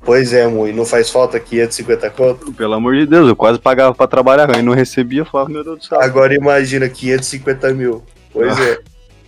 Pois 0.04 0.34
é, 0.34 0.44
amor, 0.44 0.70
e 0.70 0.74
não 0.74 0.86
faz 0.86 1.10
falta 1.10 1.40
550 1.40 2.10
conto? 2.12 2.54
Pelo 2.54 2.74
amor 2.74 2.96
de 2.96 3.06
Deus, 3.06 3.28
eu 3.28 3.36
quase 3.36 3.60
pagava 3.60 3.94
pra 3.94 4.08
trabalhar 4.08 4.58
e 4.58 4.62
não 4.62 4.74
recebia, 4.74 5.26
falava, 5.26 5.50
meu 5.50 5.64
Deus 5.64 5.80
do 5.80 5.86
céu. 5.86 6.02
Agora 6.02 6.34
imagina, 6.34 6.88
550 6.88 7.74
mil. 7.74 8.04
Pois 8.32 8.58
ah. 8.58 8.64
é. 8.64 8.80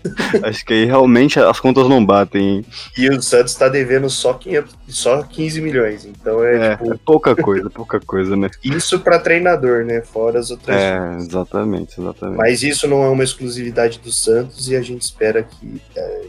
Acho 0.43 0.65
que 0.65 0.73
aí 0.73 0.85
realmente 0.85 1.39
as 1.39 1.59
contas 1.59 1.87
não 1.87 2.03
batem. 2.03 2.65
E 2.97 3.09
o 3.09 3.21
Santos 3.21 3.53
tá 3.53 3.69
devendo 3.69 4.09
só, 4.09 4.33
500, 4.33 4.75
só 4.87 5.21
15 5.21 5.61
milhões, 5.61 6.05
então 6.05 6.43
é, 6.43 6.55
é, 6.55 6.75
tipo... 6.75 6.93
é 6.93 6.97
pouca 7.05 7.35
coisa, 7.35 7.69
pouca 7.69 7.99
coisa, 7.99 8.35
né? 8.35 8.49
Isso 8.63 8.99
para 8.99 9.19
treinador, 9.19 9.85
né? 9.85 10.01
Fora 10.01 10.39
as 10.39 10.49
outras 10.49 10.75
É, 10.75 10.97
coisas. 10.97 11.27
exatamente, 11.27 11.99
exatamente. 11.99 12.37
Mas 12.37 12.63
isso 12.63 12.87
não 12.87 13.03
é 13.03 13.09
uma 13.09 13.23
exclusividade 13.23 13.99
do 13.99 14.11
Santos 14.11 14.69
e 14.69 14.75
a 14.75 14.81
gente 14.81 15.01
espera 15.01 15.43
que, 15.43 15.81
é, 15.95 16.21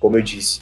como 0.00 0.16
eu 0.16 0.22
disse, 0.22 0.60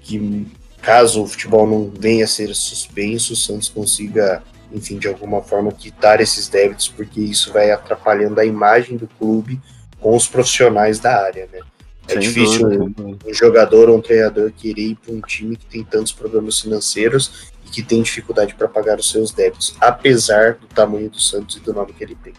que 0.00 0.46
caso 0.86 1.24
o 1.24 1.26
futebol 1.26 1.66
não 1.66 1.90
venha 1.90 2.24
a 2.24 2.28
ser 2.28 2.54
suspenso, 2.54 3.32
o 3.32 3.36
Santos 3.36 3.68
consiga, 3.68 4.40
enfim, 4.72 4.98
de 4.98 5.08
alguma 5.08 5.42
forma 5.42 5.72
quitar 5.72 6.20
esses 6.20 6.48
débitos, 6.48 6.86
porque 6.86 7.20
isso 7.20 7.52
vai 7.52 7.72
atrapalhando 7.72 8.38
a 8.38 8.44
imagem 8.44 8.96
do 8.96 9.08
clube 9.18 9.60
com 10.00 10.14
os 10.14 10.28
profissionais 10.28 11.00
da 11.00 11.24
área, 11.24 11.48
né? 11.52 11.58
É 12.06 12.12
Sem 12.12 12.20
difícil 12.20 12.68
dúvida. 12.70 13.18
um 13.26 13.34
jogador 13.34 13.88
ou 13.88 13.98
um 13.98 14.00
treinador 14.00 14.52
querer 14.52 14.90
ir 14.90 14.94
para 14.94 15.12
um 15.12 15.20
time 15.20 15.56
que 15.56 15.66
tem 15.66 15.82
tantos 15.82 16.12
problemas 16.12 16.60
financeiros 16.60 17.50
e 17.66 17.68
que 17.68 17.82
tem 17.82 18.00
dificuldade 18.00 18.54
para 18.54 18.68
pagar 18.68 19.00
os 19.00 19.10
seus 19.10 19.32
débitos, 19.32 19.74
apesar 19.80 20.54
do 20.54 20.68
tamanho 20.68 21.10
do 21.10 21.18
Santos 21.18 21.56
e 21.56 21.60
do 21.60 21.74
nome 21.74 21.94
que 21.94 22.04
ele 22.04 22.16
tem. 22.22 22.32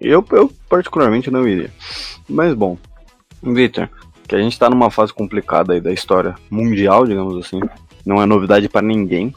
Eu, 0.00 0.24
eu 0.32 0.50
particularmente 0.70 1.30
não 1.30 1.46
iria. 1.46 1.70
Mas 2.26 2.54
bom, 2.54 2.78
Victor, 3.42 3.90
que 4.26 4.34
a 4.34 4.38
gente 4.38 4.52
está 4.52 4.68
numa 4.70 4.90
fase 4.90 5.12
complicada 5.12 5.72
aí 5.72 5.80
da 5.80 5.92
história 5.92 6.34
mundial, 6.50 7.06
digamos 7.06 7.36
assim, 7.44 7.60
não 8.04 8.22
é 8.22 8.26
novidade 8.26 8.68
para 8.68 8.86
ninguém. 8.86 9.34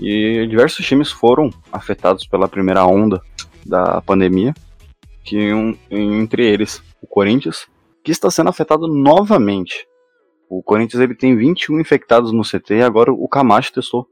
E 0.00 0.46
diversos 0.48 0.84
times 0.86 1.10
foram 1.10 1.50
afetados 1.72 2.26
pela 2.26 2.48
primeira 2.48 2.84
onda 2.86 3.20
da 3.64 4.00
pandemia, 4.00 4.54
que 5.24 5.52
um, 5.52 5.76
entre 5.90 6.46
eles 6.46 6.82
o 7.02 7.06
Corinthians, 7.06 7.66
que 8.02 8.10
está 8.10 8.30
sendo 8.30 8.50
afetado 8.50 8.86
novamente. 8.86 9.86
O 10.48 10.62
Corinthians 10.62 11.02
ele 11.02 11.14
tem 11.14 11.36
21 11.36 11.80
infectados 11.80 12.32
no 12.32 12.42
CT 12.42 12.76
e 12.76 12.82
agora 12.82 13.12
o 13.12 13.28
Camacho 13.28 13.72
testou 13.72 14.08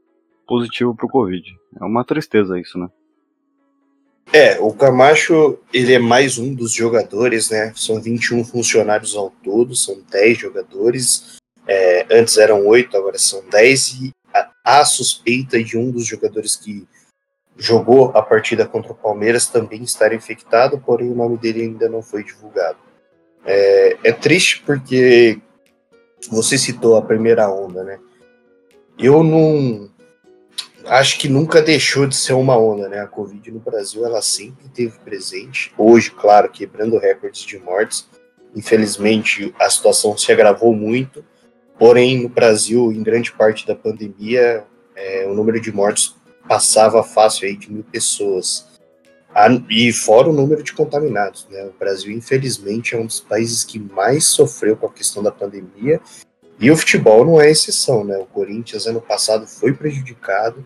positivo 0.47 0.95
para 0.95 1.05
o 1.05 1.09
Covid. 1.09 1.43
É 1.79 1.85
uma 1.85 2.03
tristeza 2.03 2.59
isso, 2.59 2.77
né? 2.77 2.87
É, 4.31 4.59
o 4.59 4.73
Camacho, 4.73 5.59
ele 5.71 5.93
é 5.93 5.99
mais 5.99 6.37
um 6.37 6.53
dos 6.53 6.71
jogadores, 6.71 7.49
né? 7.49 7.71
São 7.75 8.01
21 8.01 8.43
funcionários 8.43 9.15
ao 9.15 9.29
todo, 9.29 9.75
são 9.75 10.01
10 10.09 10.37
jogadores. 10.37 11.37
É, 11.67 12.05
antes 12.09 12.37
eram 12.37 12.65
8, 12.65 12.95
agora 12.97 13.17
são 13.19 13.43
10. 13.49 14.01
E 14.01 14.11
há 14.63 14.83
suspeita 14.85 15.63
de 15.63 15.77
um 15.77 15.91
dos 15.91 16.05
jogadores 16.05 16.55
que 16.55 16.87
jogou 17.57 18.11
a 18.15 18.21
partida 18.21 18.65
contra 18.65 18.91
o 18.91 18.95
Palmeiras 18.95 19.47
também 19.47 19.83
estar 19.83 20.13
infectado, 20.13 20.79
porém 20.79 21.11
o 21.11 21.15
nome 21.15 21.37
dele 21.37 21.61
ainda 21.61 21.87
não 21.87 22.01
foi 22.01 22.23
divulgado. 22.23 22.77
É, 23.45 23.97
é 24.03 24.11
triste 24.11 24.63
porque 24.65 25.39
você 26.29 26.57
citou 26.57 26.95
a 26.95 27.01
primeira 27.01 27.51
onda, 27.51 27.83
né? 27.83 27.99
Eu 28.97 29.23
não, 29.23 29.89
acho 30.85 31.19
que 31.19 31.27
nunca 31.27 31.61
deixou 31.61 32.05
de 32.07 32.15
ser 32.15 32.33
uma 32.33 32.57
onda, 32.57 32.89
né? 32.89 32.99
A 32.99 33.07
Covid 33.07 33.51
no 33.51 33.59
Brasil, 33.59 34.05
ela 34.05 34.21
sempre 34.21 34.67
teve 34.69 34.97
presente. 34.99 35.73
Hoje, 35.77 36.11
claro, 36.11 36.49
quebrando 36.49 36.97
recordes 36.97 37.41
de 37.41 37.57
mortes. 37.57 38.07
Infelizmente, 38.55 39.53
a 39.59 39.69
situação 39.69 40.17
se 40.17 40.31
agravou 40.31 40.73
muito. 40.73 41.23
Porém, 41.77 42.21
no 42.21 42.29
Brasil, 42.29 42.91
em 42.91 43.01
grande 43.01 43.31
parte 43.31 43.65
da 43.65 43.75
pandemia, 43.75 44.63
é, 44.95 45.25
o 45.27 45.33
número 45.33 45.59
de 45.59 45.71
mortes 45.71 46.15
passava 46.47 47.03
fácil 47.03 47.47
aí 47.47 47.55
de 47.55 47.71
mil 47.71 47.83
pessoas. 47.83 48.67
E 49.69 49.91
fora 49.91 50.29
o 50.29 50.33
número 50.33 50.61
de 50.61 50.73
contaminados, 50.73 51.47
né? 51.49 51.65
O 51.65 51.73
Brasil, 51.79 52.11
infelizmente, 52.11 52.93
é 52.93 52.99
um 52.99 53.07
dos 53.07 53.19
países 53.19 53.63
que 53.63 53.79
mais 53.79 54.25
sofreu 54.25 54.77
com 54.77 54.85
a 54.85 54.91
questão 54.91 55.23
da 55.23 55.31
pandemia 55.31 55.99
e 56.63 56.71
o 56.71 56.77
futebol 56.77 57.25
não 57.25 57.41
é 57.41 57.51
exceção, 57.51 58.05
né? 58.05 58.17
O 58.17 58.25
Corinthians 58.25 58.87
ano 58.87 59.01
passado 59.01 59.45
foi 59.45 59.73
prejudicado, 59.73 60.65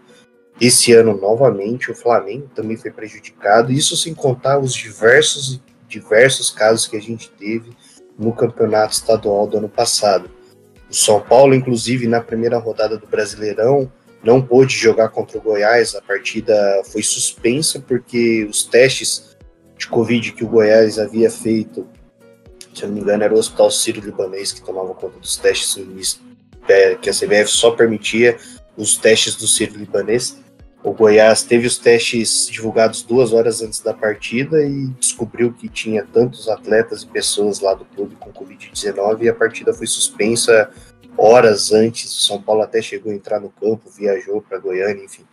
esse 0.61 0.93
ano 0.93 1.17
novamente 1.17 1.89
o 1.89 1.95
Flamengo 1.95 2.47
também 2.53 2.77
foi 2.77 2.91
prejudicado, 2.91 3.71
isso 3.71 3.97
sem 3.97 4.13
contar 4.13 4.59
os 4.59 4.75
diversos 4.75 5.59
diversos 5.87 6.51
casos 6.51 6.85
que 6.85 6.95
a 6.95 7.01
gente 7.01 7.31
teve 7.31 7.71
no 8.15 8.31
campeonato 8.31 8.93
estadual 8.93 9.47
do 9.47 9.57
ano 9.57 9.69
passado. 9.69 10.29
O 10.87 10.93
São 10.93 11.19
Paulo, 11.19 11.55
inclusive, 11.55 12.05
na 12.05 12.21
primeira 12.21 12.59
rodada 12.59 12.95
do 12.95 13.07
Brasileirão, 13.07 13.91
não 14.23 14.39
pôde 14.39 14.75
jogar 14.75 15.09
contra 15.09 15.39
o 15.39 15.41
Goiás, 15.41 15.95
a 15.95 16.01
partida 16.01 16.53
foi 16.91 17.01
suspensa 17.01 17.79
porque 17.79 18.45
os 18.47 18.63
testes 18.63 19.35
de 19.75 19.87
Covid 19.87 20.33
que 20.33 20.43
o 20.43 20.47
Goiás 20.47 20.99
havia 20.99 21.31
feito 21.31 21.87
se 22.77 22.84
eu 22.84 22.89
não 22.89 22.96
me 22.96 23.01
engano, 23.01 23.24
era 23.24 23.34
o 23.34 23.38
Hospital 23.38 23.72
Sírio-Libanês 23.72 24.51
que 24.51 24.62
tomava 24.62 24.93
conta 24.93 25.17
dos 25.17 25.36
testes 25.36 26.19
é, 26.67 26.96
que 26.96 27.10
a 27.10 27.13
CBF 27.13 27.48
só 27.48 27.72
permitia 27.72 28.38
os 28.77 28.98
testes 28.98 29.36
do 29.36 29.48
Sírio-Libanês. 29.48 30.38
O 30.84 30.93
Goiás 30.93 31.41
teve 31.41 31.65
os 31.65 31.79
testes 31.79 32.48
divulgados 32.48 33.01
duas 33.01 33.34
horas 33.34 33.63
antes 33.63 33.79
da 33.79 33.93
partida 33.93 34.63
e 34.63 34.88
descobriu 35.00 35.51
que 35.51 35.67
tinha 35.67 36.05
tantos 36.05 36.48
atletas 36.48 37.01
e 37.01 37.07
pessoas 37.07 37.60
lá 37.60 37.74
do 37.74 37.84
clube 37.84 38.15
com 38.15 38.31
Covid-19 38.31 39.24
e 39.24 39.29
a 39.29 39.34
partida 39.34 39.74
foi 39.74 39.88
suspensa 39.88 40.69
horas 41.17 41.72
antes. 41.72 42.15
O 42.15 42.22
São 42.22 42.39
Paulo 42.39 42.62
até 42.62 42.79
chegou 42.79 43.12
a 43.12 43.15
entrar 43.15 43.39
no 43.39 43.50
campo, 43.50 43.89
viajou 43.89 44.39
para 44.39 44.60
Goiânia, 44.60 45.03
enfim. 45.03 45.25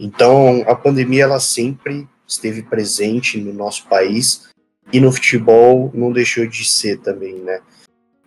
Então, 0.00 0.64
a 0.66 0.74
pandemia 0.74 1.22
ela 1.22 1.38
sempre 1.40 2.08
esteve 2.26 2.62
presente 2.62 3.40
no 3.40 3.52
nosso 3.52 3.86
país 3.86 4.48
e 4.92 5.00
no 5.00 5.12
futebol 5.12 5.90
não 5.94 6.12
deixou 6.12 6.46
de 6.46 6.64
ser 6.64 6.98
também, 6.98 7.34
né? 7.34 7.60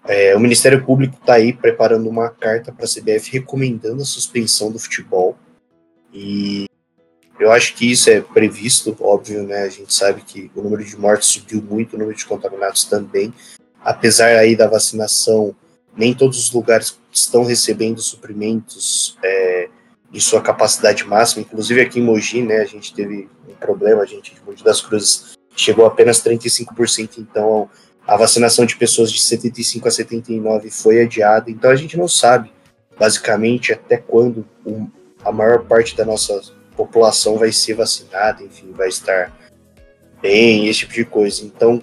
É, 0.06 0.36
o 0.36 0.40
Ministério 0.40 0.84
Público 0.84 1.18
está 1.20 1.36
aí 1.36 1.54
preparando 1.54 2.10
uma 2.10 2.30
carta 2.30 2.72
para 2.72 2.86
a 2.86 2.88
CBF 2.88 3.32
recomendando 3.32 4.02
a 4.02 4.06
suspensão 4.06 4.72
do 4.72 4.80
futebol. 4.80 5.38
E 6.14 6.66
eu 7.40 7.52
acho 7.52 7.76
que 7.76 7.92
isso 7.92 8.10
é 8.10 8.20
previsto, 8.20 8.96
óbvio, 9.00 9.44
né? 9.44 9.64
A 9.64 9.70
gente 9.70 9.94
sabe 9.94 10.22
que 10.22 10.52
o 10.56 10.62
número 10.62 10.84
de 10.84 10.98
mortes 10.98 11.28
subiu 11.28 11.62
muito, 11.62 11.96
o 11.96 12.00
número 12.00 12.18
de 12.18 12.26
contaminados 12.26 12.86
também. 12.86 13.34
Apesar 13.82 14.36
aí 14.36 14.56
da 14.56 14.68
vacinação, 14.68 15.56
nem 15.96 16.14
todos 16.14 16.40
os 16.40 16.52
lugares 16.52 17.00
estão 17.12 17.44
recebendo 17.44 18.02
suprimentos 18.02 19.18
é, 19.24 19.70
em 20.14 20.20
sua 20.20 20.42
capacidade 20.42 21.04
máxima. 21.06 21.42
Inclusive 21.42 21.82
aqui 21.82 22.00
em 22.00 22.04
Mogi, 22.04 22.42
né? 22.42 22.58
A 22.58 22.66
gente 22.66 22.94
teve 22.94 23.30
um 23.48 23.54
problema, 23.54 24.02
a 24.02 24.06
gente 24.06 24.34
de 24.34 24.42
Mogi 24.44 24.64
das 24.64 24.82
Cruzes 24.82 25.39
chegou 25.60 25.86
apenas 25.86 26.24
35%, 26.24 27.18
então 27.18 27.70
a 28.08 28.18
vacinação 28.18 28.66
de 28.66 28.76
pessoas 28.76 29.12
de 29.12 29.22
75 29.22 29.88
a 29.88 29.92
79 29.92 30.72
foi 30.72 31.02
adiada, 31.02 31.52
então 31.52 31.70
a 31.70 31.76
gente 31.76 31.98
não 31.98 32.08
sabe 32.08 32.52
basicamente 32.98 33.72
até 33.72 33.98
quando 33.98 34.46
a 35.24 35.32
maior 35.32 35.66
parte 35.66 35.96
da 35.96 36.06
nossa 36.06 36.42
população 36.76 37.38
vai 37.38 37.52
ser 37.52 37.74
vacinada, 37.74 38.44
enfim, 38.44 38.72
vai 38.72 38.88
estar 38.88 39.32
bem, 40.22 40.68
esse 40.68 40.80
tipo 40.80 40.94
de 40.94 41.06
coisa. 41.06 41.44
Então, 41.46 41.82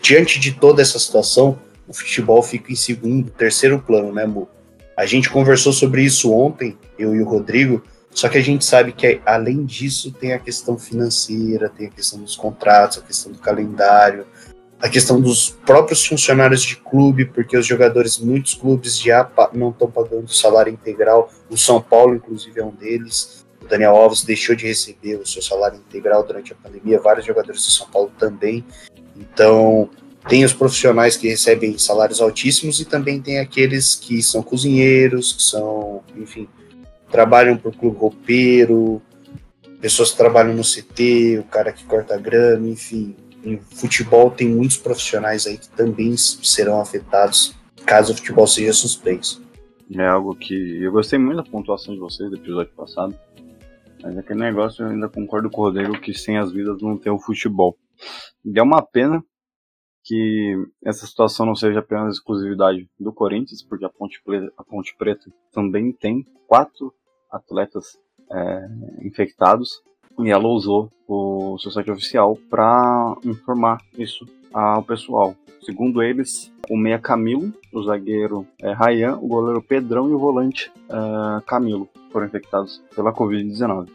diante 0.00 0.38
de 0.38 0.52
toda 0.52 0.82
essa 0.82 0.98
situação, 0.98 1.58
o 1.86 1.92
futebol 1.92 2.42
fica 2.42 2.72
em 2.72 2.76
segundo, 2.76 3.30
terceiro 3.30 3.78
plano, 3.78 4.12
né, 4.12 4.26
Mu? 4.26 4.48
A 4.96 5.06
gente 5.06 5.30
conversou 5.30 5.72
sobre 5.72 6.02
isso 6.02 6.32
ontem, 6.32 6.76
eu 6.98 7.14
e 7.14 7.22
o 7.22 7.28
Rodrigo, 7.28 7.82
só 8.18 8.28
que 8.28 8.36
a 8.36 8.42
gente 8.42 8.64
sabe 8.64 8.90
que 8.90 9.20
além 9.24 9.64
disso 9.64 10.10
tem 10.10 10.32
a 10.32 10.40
questão 10.40 10.76
financeira, 10.76 11.68
tem 11.68 11.86
a 11.86 11.90
questão 11.90 12.18
dos 12.18 12.34
contratos, 12.34 12.98
a 12.98 13.00
questão 13.00 13.30
do 13.30 13.38
calendário, 13.38 14.26
a 14.82 14.88
questão 14.88 15.20
dos 15.20 15.50
próprios 15.64 16.04
funcionários 16.04 16.62
de 16.62 16.74
clube, 16.74 17.26
porque 17.26 17.56
os 17.56 17.64
jogadores, 17.64 18.18
muitos 18.18 18.54
clubes 18.54 18.98
já 18.98 19.30
não 19.52 19.70
estão 19.70 19.88
pagando 19.88 20.34
salário 20.34 20.72
integral. 20.72 21.32
O 21.48 21.56
São 21.56 21.80
Paulo, 21.80 22.16
inclusive, 22.16 22.58
é 22.58 22.64
um 22.64 22.74
deles. 22.74 23.46
O 23.62 23.68
Daniel 23.68 23.94
Alves 23.94 24.24
deixou 24.24 24.56
de 24.56 24.66
receber 24.66 25.14
o 25.14 25.24
seu 25.24 25.40
salário 25.40 25.78
integral 25.78 26.24
durante 26.24 26.52
a 26.52 26.56
pandemia. 26.56 26.98
Vários 26.98 27.24
jogadores 27.24 27.64
do 27.64 27.70
São 27.70 27.88
Paulo 27.88 28.10
também. 28.18 28.64
Então, 29.16 29.88
tem 30.28 30.44
os 30.44 30.52
profissionais 30.52 31.16
que 31.16 31.28
recebem 31.28 31.78
salários 31.78 32.20
altíssimos 32.20 32.80
e 32.80 32.84
também 32.84 33.20
tem 33.20 33.38
aqueles 33.38 33.94
que 33.94 34.20
são 34.24 34.42
cozinheiros, 34.42 35.32
que 35.32 35.42
são, 35.44 36.02
enfim, 36.16 36.48
trabalham 37.10 37.56
por 37.56 37.74
clube 37.74 37.98
roupeiro, 37.98 39.02
pessoas 39.80 40.10
que 40.10 40.16
trabalham 40.16 40.54
no 40.54 40.62
CT, 40.62 41.38
o 41.40 41.44
cara 41.44 41.72
que 41.72 41.84
corta 41.84 42.16
grama, 42.18 42.68
enfim. 42.68 43.14
Em 43.44 43.58
futebol 43.58 44.30
tem 44.30 44.48
muitos 44.48 44.76
profissionais 44.76 45.46
aí 45.46 45.56
que 45.58 45.68
também 45.70 46.16
serão 46.16 46.80
afetados 46.80 47.54
caso 47.86 48.12
o 48.12 48.16
futebol 48.16 48.46
seja 48.46 48.72
suspenso. 48.72 49.42
É 49.90 50.06
algo 50.06 50.34
que 50.34 50.82
eu 50.82 50.92
gostei 50.92 51.18
muito 51.18 51.38
da 51.38 51.50
pontuação 51.50 51.94
de 51.94 52.00
vocês 52.00 52.28
do 52.28 52.36
episódio 52.36 52.72
passado. 52.74 53.18
Mas 54.02 54.18
aquele 54.18 54.40
negócio 54.40 54.84
eu 54.84 54.90
ainda 54.90 55.08
concordo 55.08 55.48
com 55.48 55.62
o 55.62 55.64
Rodrigo 55.64 55.98
que 55.98 56.12
sem 56.12 56.36
as 56.36 56.52
vidas 56.52 56.82
não 56.82 56.98
tem 56.98 57.10
o 57.10 57.18
futebol. 57.18 57.76
E 58.44 58.58
é 58.58 58.62
uma 58.62 58.82
pena 58.82 59.24
que 60.08 60.54
essa 60.82 61.06
situação 61.06 61.44
não 61.44 61.54
seja 61.54 61.80
apenas 61.80 62.14
exclusividade 62.14 62.88
do 62.98 63.12
Corinthians, 63.12 63.62
porque 63.62 63.84
a 63.84 63.90
Ponte 63.90 64.22
Preta, 64.24 64.50
a 64.56 64.64
Ponte 64.64 64.96
Preta 64.96 65.30
também 65.52 65.92
tem 65.92 66.26
quatro 66.46 66.94
atletas 67.30 67.98
é, 68.32 68.68
infectados 69.02 69.82
e 70.18 70.30
ela 70.30 70.48
usou 70.48 70.90
o 71.06 71.58
seu 71.58 71.70
site 71.70 71.90
oficial 71.90 72.38
para 72.48 73.16
informar 73.22 73.82
isso 73.98 74.26
ao 74.50 74.82
pessoal. 74.82 75.36
Segundo 75.62 76.02
eles, 76.02 76.50
o 76.70 76.76
meia 76.76 76.98
Camilo, 76.98 77.52
o 77.70 77.82
zagueiro 77.82 78.46
é, 78.62 78.72
Rayan, 78.72 79.16
o 79.16 79.28
goleiro 79.28 79.62
Pedrão 79.62 80.08
e 80.08 80.14
o 80.14 80.18
volante 80.18 80.72
é, 80.88 81.42
Camilo 81.46 81.86
foram 82.10 82.26
infectados 82.26 82.82
pela 82.96 83.12
Covid-19. 83.12 83.90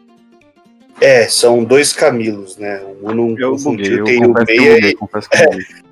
É, 1.00 1.26
são 1.26 1.64
dois 1.64 1.92
Camilos, 1.92 2.56
né? 2.56 2.80
Um 3.02 3.12
não 3.12 3.36
eu 3.36 3.50
confundiu, 3.50 4.04
tem 4.04 4.24
o 4.24 4.32
meia 4.32 4.78
e... 4.78 4.96
é, 5.32 5.83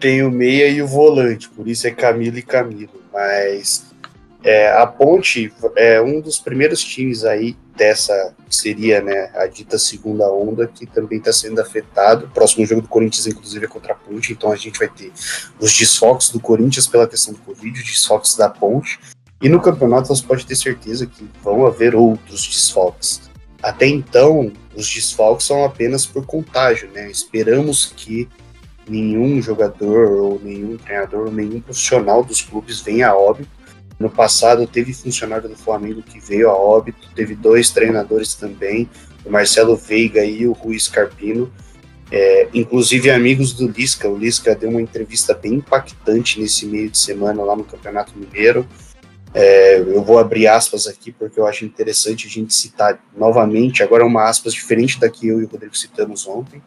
tem 0.00 0.22
o 0.22 0.30
meia 0.30 0.66
e 0.68 0.80
o 0.80 0.86
volante, 0.86 1.48
por 1.50 1.68
isso 1.68 1.86
é 1.86 1.90
Camilo 1.90 2.38
e 2.38 2.42
Camilo. 2.42 3.02
Mas 3.12 3.84
é, 4.42 4.72
a 4.72 4.86
Ponte 4.86 5.52
é 5.76 6.00
um 6.00 6.20
dos 6.20 6.38
primeiros 6.38 6.82
times 6.82 7.24
aí 7.24 7.54
dessa 7.76 8.34
seria 8.48 9.00
né, 9.00 9.30
a 9.34 9.46
dita 9.46 9.78
segunda 9.78 10.30
onda 10.30 10.66
que 10.66 10.86
também 10.86 11.18
está 11.18 11.32
sendo 11.32 11.60
afetado. 11.60 12.26
O 12.26 12.30
próximo 12.30 12.64
jogo 12.66 12.82
do 12.82 12.88
Corinthians, 12.88 13.26
inclusive, 13.26 13.66
é 13.66 13.68
contra 13.68 13.92
a 13.92 13.96
Ponte, 13.96 14.32
então 14.32 14.50
a 14.50 14.56
gente 14.56 14.78
vai 14.78 14.88
ter 14.88 15.12
os 15.60 15.76
desfoques 15.76 16.30
do 16.30 16.40
Corinthians 16.40 16.86
pela 16.86 17.06
questão 17.06 17.34
do 17.34 17.40
Covid, 17.40 17.78
os 17.78 17.86
desfoques 17.86 18.34
da 18.34 18.48
Ponte. 18.48 18.98
E 19.42 19.48
no 19.48 19.60
campeonato 19.60 20.08
você 20.08 20.22
pode 20.22 20.44
ter 20.44 20.56
certeza 20.56 21.06
que 21.06 21.28
vão 21.42 21.66
haver 21.66 21.94
outros 21.94 22.46
desfoques. 22.46 23.30
Até 23.62 23.86
então, 23.86 24.52
os 24.74 24.88
desfalques 24.92 25.46
são 25.46 25.64
apenas 25.64 26.06
por 26.06 26.24
contágio, 26.24 26.90
né? 26.92 27.10
Esperamos 27.10 27.92
que 27.96 28.28
nenhum 28.90 29.40
jogador 29.40 30.10
ou 30.20 30.40
nenhum 30.42 30.76
treinador 30.76 31.26
ou 31.26 31.32
nenhum 31.32 31.60
profissional 31.60 32.24
dos 32.24 32.42
clubes 32.42 32.80
venha 32.80 33.08
a 33.08 33.16
óbito. 33.16 33.48
No 33.98 34.10
passado 34.10 34.66
teve 34.66 34.92
funcionário 34.92 35.48
do 35.48 35.56
Flamengo 35.56 36.02
que 36.02 36.18
veio 36.18 36.50
a 36.50 36.56
óbito, 36.56 37.08
teve 37.14 37.34
dois 37.34 37.70
treinadores 37.70 38.34
também, 38.34 38.88
o 39.24 39.30
Marcelo 39.30 39.76
Veiga 39.76 40.24
e 40.24 40.46
o 40.46 40.52
Rui 40.52 40.78
Scarpino, 40.78 41.52
é, 42.10 42.48
inclusive 42.52 43.10
amigos 43.10 43.52
do 43.52 43.68
Lisca. 43.68 44.08
O 44.08 44.16
Lisca 44.16 44.54
deu 44.54 44.70
uma 44.70 44.82
entrevista 44.82 45.34
bem 45.34 45.54
impactante 45.54 46.40
nesse 46.40 46.66
meio 46.66 46.90
de 46.90 46.98
semana 46.98 47.42
lá 47.44 47.54
no 47.54 47.62
Campeonato 47.62 48.18
Mineiro. 48.18 48.66
É, 49.32 49.78
eu 49.78 50.02
vou 50.02 50.18
abrir 50.18 50.48
aspas 50.48 50.88
aqui 50.88 51.12
porque 51.12 51.38
eu 51.38 51.46
acho 51.46 51.64
interessante 51.64 52.26
a 52.26 52.30
gente 52.30 52.52
citar 52.52 52.98
novamente. 53.16 53.82
Agora, 53.82 54.04
uma 54.04 54.28
aspas 54.28 54.52
diferente 54.52 54.98
da 54.98 55.08
que 55.08 55.28
eu 55.28 55.40
e 55.40 55.44
o 55.44 55.48
Rodrigo 55.48 55.76
citamos 55.76 56.26
ontem. 56.26 56.60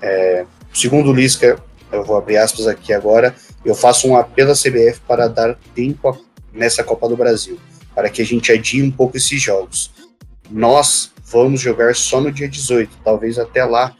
É, 0.00 0.46
segundo 0.72 1.10
o 1.10 1.12
Lisca, 1.12 1.62
eu 1.92 2.04
vou 2.04 2.16
abrir 2.16 2.36
aspas 2.36 2.66
aqui 2.66 2.92
agora, 2.92 3.34
eu 3.64 3.74
faço 3.74 4.08
um 4.08 4.16
apelo 4.16 4.52
à 4.52 4.54
CBF 4.54 5.00
para 5.06 5.28
dar 5.28 5.58
tempo 5.74 6.18
nessa 6.52 6.82
Copa 6.82 7.08
do 7.08 7.16
Brasil, 7.16 7.58
para 7.94 8.08
que 8.08 8.22
a 8.22 8.24
gente 8.24 8.52
adie 8.52 8.82
um 8.82 8.90
pouco 8.90 9.16
esses 9.16 9.40
jogos. 9.40 9.90
Nós 10.50 11.12
vamos 11.24 11.60
jogar 11.60 11.94
só 11.94 12.20
no 12.20 12.32
dia 12.32 12.48
18, 12.48 12.98
talvez 13.04 13.38
até 13.38 13.64
lá, 13.64 13.94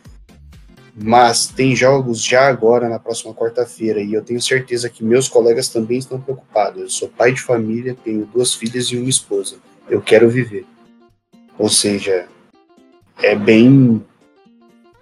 mas 1.02 1.46
tem 1.46 1.74
jogos 1.74 2.22
já 2.22 2.48
agora 2.48 2.88
na 2.88 2.98
próxima 2.98 3.33
quarta-feira 3.33 4.00
e 4.00 4.12
eu 4.12 4.22
tenho 4.22 4.40
certeza 4.40 4.90
que 4.90 5.04
meus 5.04 5.28
colegas 5.28 5.68
também 5.68 5.98
estão 5.98 6.20
preocupados. 6.20 6.83
Eu 6.83 6.90
sou 6.90 7.09
pai 7.09 7.33
de 7.33 7.40
família, 7.40 7.96
tenho 8.04 8.26
duas 8.26 8.54
filhas 8.54 8.87
e 8.87 8.96
uma 8.96 9.09
esposa. 9.09 9.56
Eu 9.88 10.02
quero 10.02 10.28
viver. 10.28 10.66
Ou 11.59 11.68
seja, 11.68 12.26
é 13.22 13.35
bem 13.35 14.04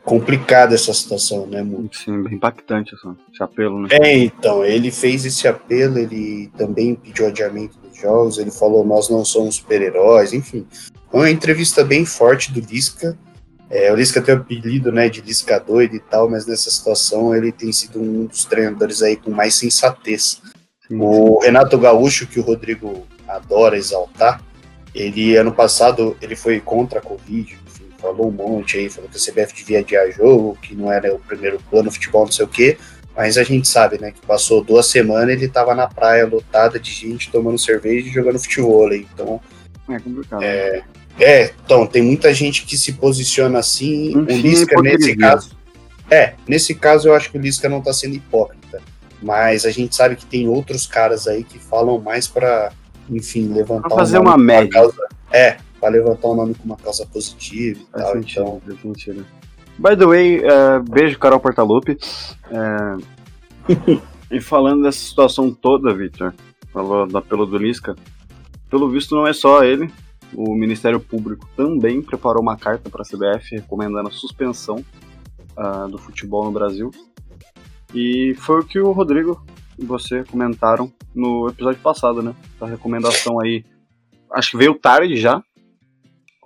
complicada 0.08 0.74
essa 0.74 0.94
situação, 0.94 1.46
né, 1.46 1.62
Mu? 1.62 1.90
Sim, 1.92 2.22
bem 2.22 2.36
impactante 2.36 2.94
esse 2.94 3.42
apelo, 3.42 3.82
né? 3.82 3.88
É, 3.90 4.16
então, 4.16 4.64
ele 4.64 4.90
fez 4.90 5.26
esse 5.26 5.46
apelo, 5.46 5.98
ele 5.98 6.50
também 6.56 6.94
pediu 6.94 7.26
adiamento 7.26 7.78
dos 7.78 7.94
jogos, 7.94 8.38
ele 8.38 8.50
falou, 8.50 8.86
nós 8.86 9.10
não 9.10 9.22
somos 9.22 9.56
super-heróis, 9.56 10.32
enfim. 10.32 10.66
Uma 11.12 11.30
entrevista 11.30 11.84
bem 11.84 12.06
forte 12.06 12.50
do 12.50 12.58
Lisca. 12.58 13.18
É, 13.68 13.92
o 13.92 13.96
Lisca 13.96 14.22
tem 14.22 14.34
o 14.34 14.38
apelido, 14.38 14.90
né, 14.90 15.10
de 15.10 15.20
Lisca 15.20 15.60
doido 15.60 15.96
e 15.96 16.00
tal, 16.00 16.30
mas 16.30 16.46
nessa 16.46 16.70
situação 16.70 17.34
ele 17.34 17.52
tem 17.52 17.70
sido 17.70 18.00
um 18.00 18.24
dos 18.24 18.46
treinadores 18.46 19.02
aí 19.02 19.14
com 19.14 19.30
mais 19.30 19.56
sensatez. 19.56 20.40
Sim, 20.88 20.98
o 20.98 21.38
Renato 21.40 21.76
Gaúcho, 21.76 22.26
que 22.26 22.40
o 22.40 22.42
Rodrigo 22.42 23.06
adora 23.28 23.76
exaltar, 23.76 24.42
ele, 24.94 25.36
ano 25.36 25.52
passado, 25.52 26.16
ele 26.22 26.34
foi 26.34 26.60
contra 26.60 26.98
a 26.98 27.02
Covid, 27.02 27.58
falou 27.98 28.28
um 28.28 28.30
monte 28.30 28.78
aí, 28.78 28.88
falou 28.88 29.10
que 29.10 29.16
a 29.16 29.20
CBF 29.20 29.54
devia 29.54 29.80
adiar 29.80 30.10
jogo, 30.10 30.56
que 30.62 30.74
não 30.74 30.90
era 30.90 31.14
o 31.14 31.18
primeiro 31.18 31.58
plano, 31.70 31.90
futebol, 31.90 32.24
não 32.24 32.32
sei 32.32 32.44
o 32.44 32.48
quê. 32.48 32.78
Mas 33.16 33.36
a 33.36 33.42
gente 33.42 33.66
sabe, 33.66 34.00
né, 34.00 34.12
que 34.12 34.24
passou 34.24 34.62
duas 34.62 34.86
semanas 34.86 35.30
ele 35.30 35.48
tava 35.48 35.74
na 35.74 35.88
praia 35.88 36.24
lotada 36.24 36.78
de 36.78 36.92
gente 36.92 37.30
tomando 37.30 37.58
cerveja 37.58 38.08
e 38.08 38.12
jogando 38.12 38.38
futebol. 38.38 38.92
Então. 38.92 39.40
É 39.88 39.98
complicado. 39.98 40.42
É, 40.42 40.72
né? 40.72 40.84
é, 41.18 41.52
então, 41.64 41.86
tem 41.86 42.02
muita 42.02 42.32
gente 42.32 42.64
que 42.64 42.76
se 42.76 42.92
posiciona 42.92 43.58
assim. 43.58 44.16
o 44.16 44.20
Lisca, 44.20 44.80
nesse 44.80 45.16
caso. 45.16 45.58
É, 46.10 46.34
nesse 46.46 46.74
caso 46.74 47.08
eu 47.08 47.14
acho 47.14 47.30
que 47.30 47.36
o 47.36 47.40
Lisca 47.40 47.68
não 47.68 47.82
tá 47.82 47.92
sendo 47.92 48.14
hipócrita. 48.14 48.80
Mas 49.20 49.66
a 49.66 49.70
gente 49.70 49.96
sabe 49.96 50.14
que 50.14 50.24
tem 50.24 50.48
outros 50.48 50.86
caras 50.86 51.26
aí 51.26 51.42
que 51.42 51.58
falam 51.58 51.98
mais 51.98 52.28
para 52.28 52.72
enfim, 53.10 53.52
levantar. 53.52 53.88
Pra 53.88 53.98
fazer 53.98 54.18
uma 54.18 54.36
média. 54.36 54.70
Causa, 54.70 55.08
é, 55.32 55.56
para 55.80 55.90
levantar 55.90 56.28
o 56.28 56.34
nome 56.34 56.54
com 56.54 56.64
uma 56.64 56.76
causa 56.76 57.06
positiva 57.06 57.80
e 57.80 57.92
faz 57.92 58.04
tal. 58.04 58.12
Sentido, 58.14 58.40
então... 58.40 58.62
faz 58.64 58.80
sentido. 58.80 59.26
By 59.78 59.96
the 59.96 60.06
way, 60.06 60.40
uh, 60.40 60.82
beijo, 60.90 61.18
Carol 61.18 61.38
Portalupe. 61.38 61.98
Uh, 62.50 63.02
e 64.30 64.40
falando 64.40 64.82
dessa 64.82 64.98
situação 64.98 65.52
toda, 65.52 65.94
Victor, 65.94 66.34
falou 66.72 67.06
da 67.06 67.22
pelo 67.22 67.46
do 67.46 67.56
Lisca, 67.56 67.94
pelo 68.68 68.90
visto 68.90 69.14
não 69.14 69.26
é 69.26 69.32
só 69.32 69.62
ele, 69.62 69.90
o 70.34 70.54
Ministério 70.54 71.00
Público 71.00 71.48
também 71.56 72.02
preparou 72.02 72.42
uma 72.42 72.56
carta 72.56 72.90
para 72.90 73.02
a 73.02 73.04
CBF 73.04 73.56
recomendando 73.56 74.08
a 74.08 74.12
suspensão 74.12 74.84
uh, 75.56 75.88
do 75.88 75.96
futebol 75.96 76.44
no 76.44 76.52
Brasil. 76.52 76.90
E 77.94 78.34
foi 78.38 78.60
o 78.60 78.64
que 78.64 78.78
o 78.78 78.92
Rodrigo 78.92 79.42
e 79.78 79.84
você 79.84 80.24
comentaram 80.24 80.92
no 81.14 81.48
episódio 81.48 81.80
passado, 81.80 82.20
né? 82.20 82.34
A 82.60 82.66
recomendação 82.66 83.40
aí, 83.40 83.64
acho 84.32 84.50
que 84.50 84.56
veio 84.56 84.74
tarde 84.74 85.16
já, 85.16 85.42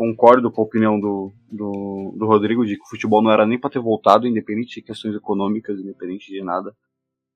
concordo 0.02 0.50
com 0.50 0.60
a 0.60 0.64
opinião 0.64 0.98
do, 0.98 1.32
do, 1.48 2.12
do, 2.16 2.26
Rodrigo 2.26 2.66
de 2.66 2.74
que 2.76 2.82
o 2.82 2.88
futebol 2.88 3.22
não 3.22 3.30
era 3.30 3.46
nem 3.46 3.56
para 3.56 3.70
ter 3.70 3.78
voltado, 3.78 4.26
independente 4.26 4.74
de 4.74 4.82
questões 4.82 5.14
econômicas, 5.14 5.78
independente 5.78 6.26
de 6.26 6.42
nada. 6.42 6.74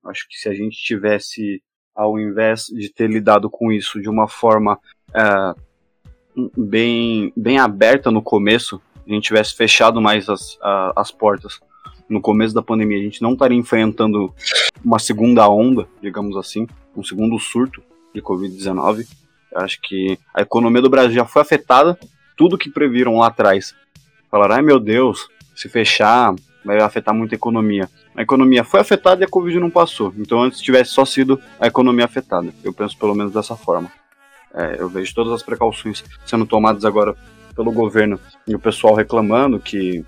Acho 0.04 0.26
que 0.28 0.36
se 0.36 0.48
a 0.48 0.52
gente 0.52 0.76
tivesse, 0.76 1.62
ao 1.94 2.18
invés 2.18 2.64
de 2.64 2.92
ter 2.92 3.08
lidado 3.08 3.48
com 3.48 3.70
isso 3.70 4.00
de 4.00 4.08
uma 4.08 4.26
forma 4.26 4.80
é, 5.14 5.54
bem, 6.58 7.32
bem 7.36 7.58
aberta 7.60 8.10
no 8.10 8.20
começo, 8.20 8.82
a 9.06 9.12
gente 9.12 9.22
tivesse 9.22 9.54
fechado 9.54 10.00
mais 10.00 10.28
as, 10.28 10.58
a, 10.60 10.92
as 10.96 11.12
portas 11.12 11.60
no 12.08 12.20
começo 12.20 12.52
da 12.52 12.62
pandemia, 12.62 12.98
a 12.98 13.02
gente 13.02 13.22
não 13.22 13.34
estaria 13.34 13.56
enfrentando 13.56 14.34
uma 14.84 14.98
segunda 14.98 15.48
onda, 15.48 15.86
digamos 16.02 16.36
assim, 16.36 16.66
um 16.96 17.04
segundo 17.04 17.38
surto 17.38 17.80
de 18.12 18.20
Covid-19. 18.20 19.06
Acho 19.54 19.80
que 19.80 20.18
a 20.34 20.42
economia 20.42 20.82
do 20.82 20.90
Brasil 20.90 21.14
já 21.14 21.24
foi 21.24 21.42
afetada 21.42 21.96
tudo 22.36 22.58
que 22.58 22.70
previram 22.70 23.18
lá 23.18 23.28
atrás. 23.28 23.74
Falaram, 24.30 24.56
ai 24.56 24.62
meu 24.62 24.78
Deus, 24.78 25.28
se 25.54 25.68
fechar, 25.68 26.34
vai 26.64 26.78
afetar 26.78 27.14
muito 27.14 27.32
a 27.32 27.36
economia. 27.36 27.88
A 28.14 28.22
economia 28.22 28.64
foi 28.64 28.80
afetada 28.80 29.22
e 29.22 29.24
a 29.24 29.28
Covid 29.28 29.58
não 29.58 29.70
passou. 29.70 30.12
Então 30.18 30.42
antes 30.42 30.60
tivesse 30.60 30.90
só 30.90 31.04
sido 31.04 31.40
a 31.60 31.66
economia 31.66 32.04
afetada. 32.04 32.52
Eu 32.62 32.72
penso 32.72 32.98
pelo 32.98 33.14
menos 33.14 33.32
dessa 33.32 33.56
forma. 33.56 33.90
É, 34.52 34.76
eu 34.78 34.88
vejo 34.88 35.14
todas 35.14 35.32
as 35.32 35.42
precauções 35.42 36.02
sendo 36.24 36.46
tomadas 36.46 36.84
agora 36.84 37.14
pelo 37.54 37.72
governo 37.72 38.18
e 38.46 38.54
o 38.54 38.58
pessoal 38.58 38.94
reclamando 38.94 39.58
que 39.58 40.04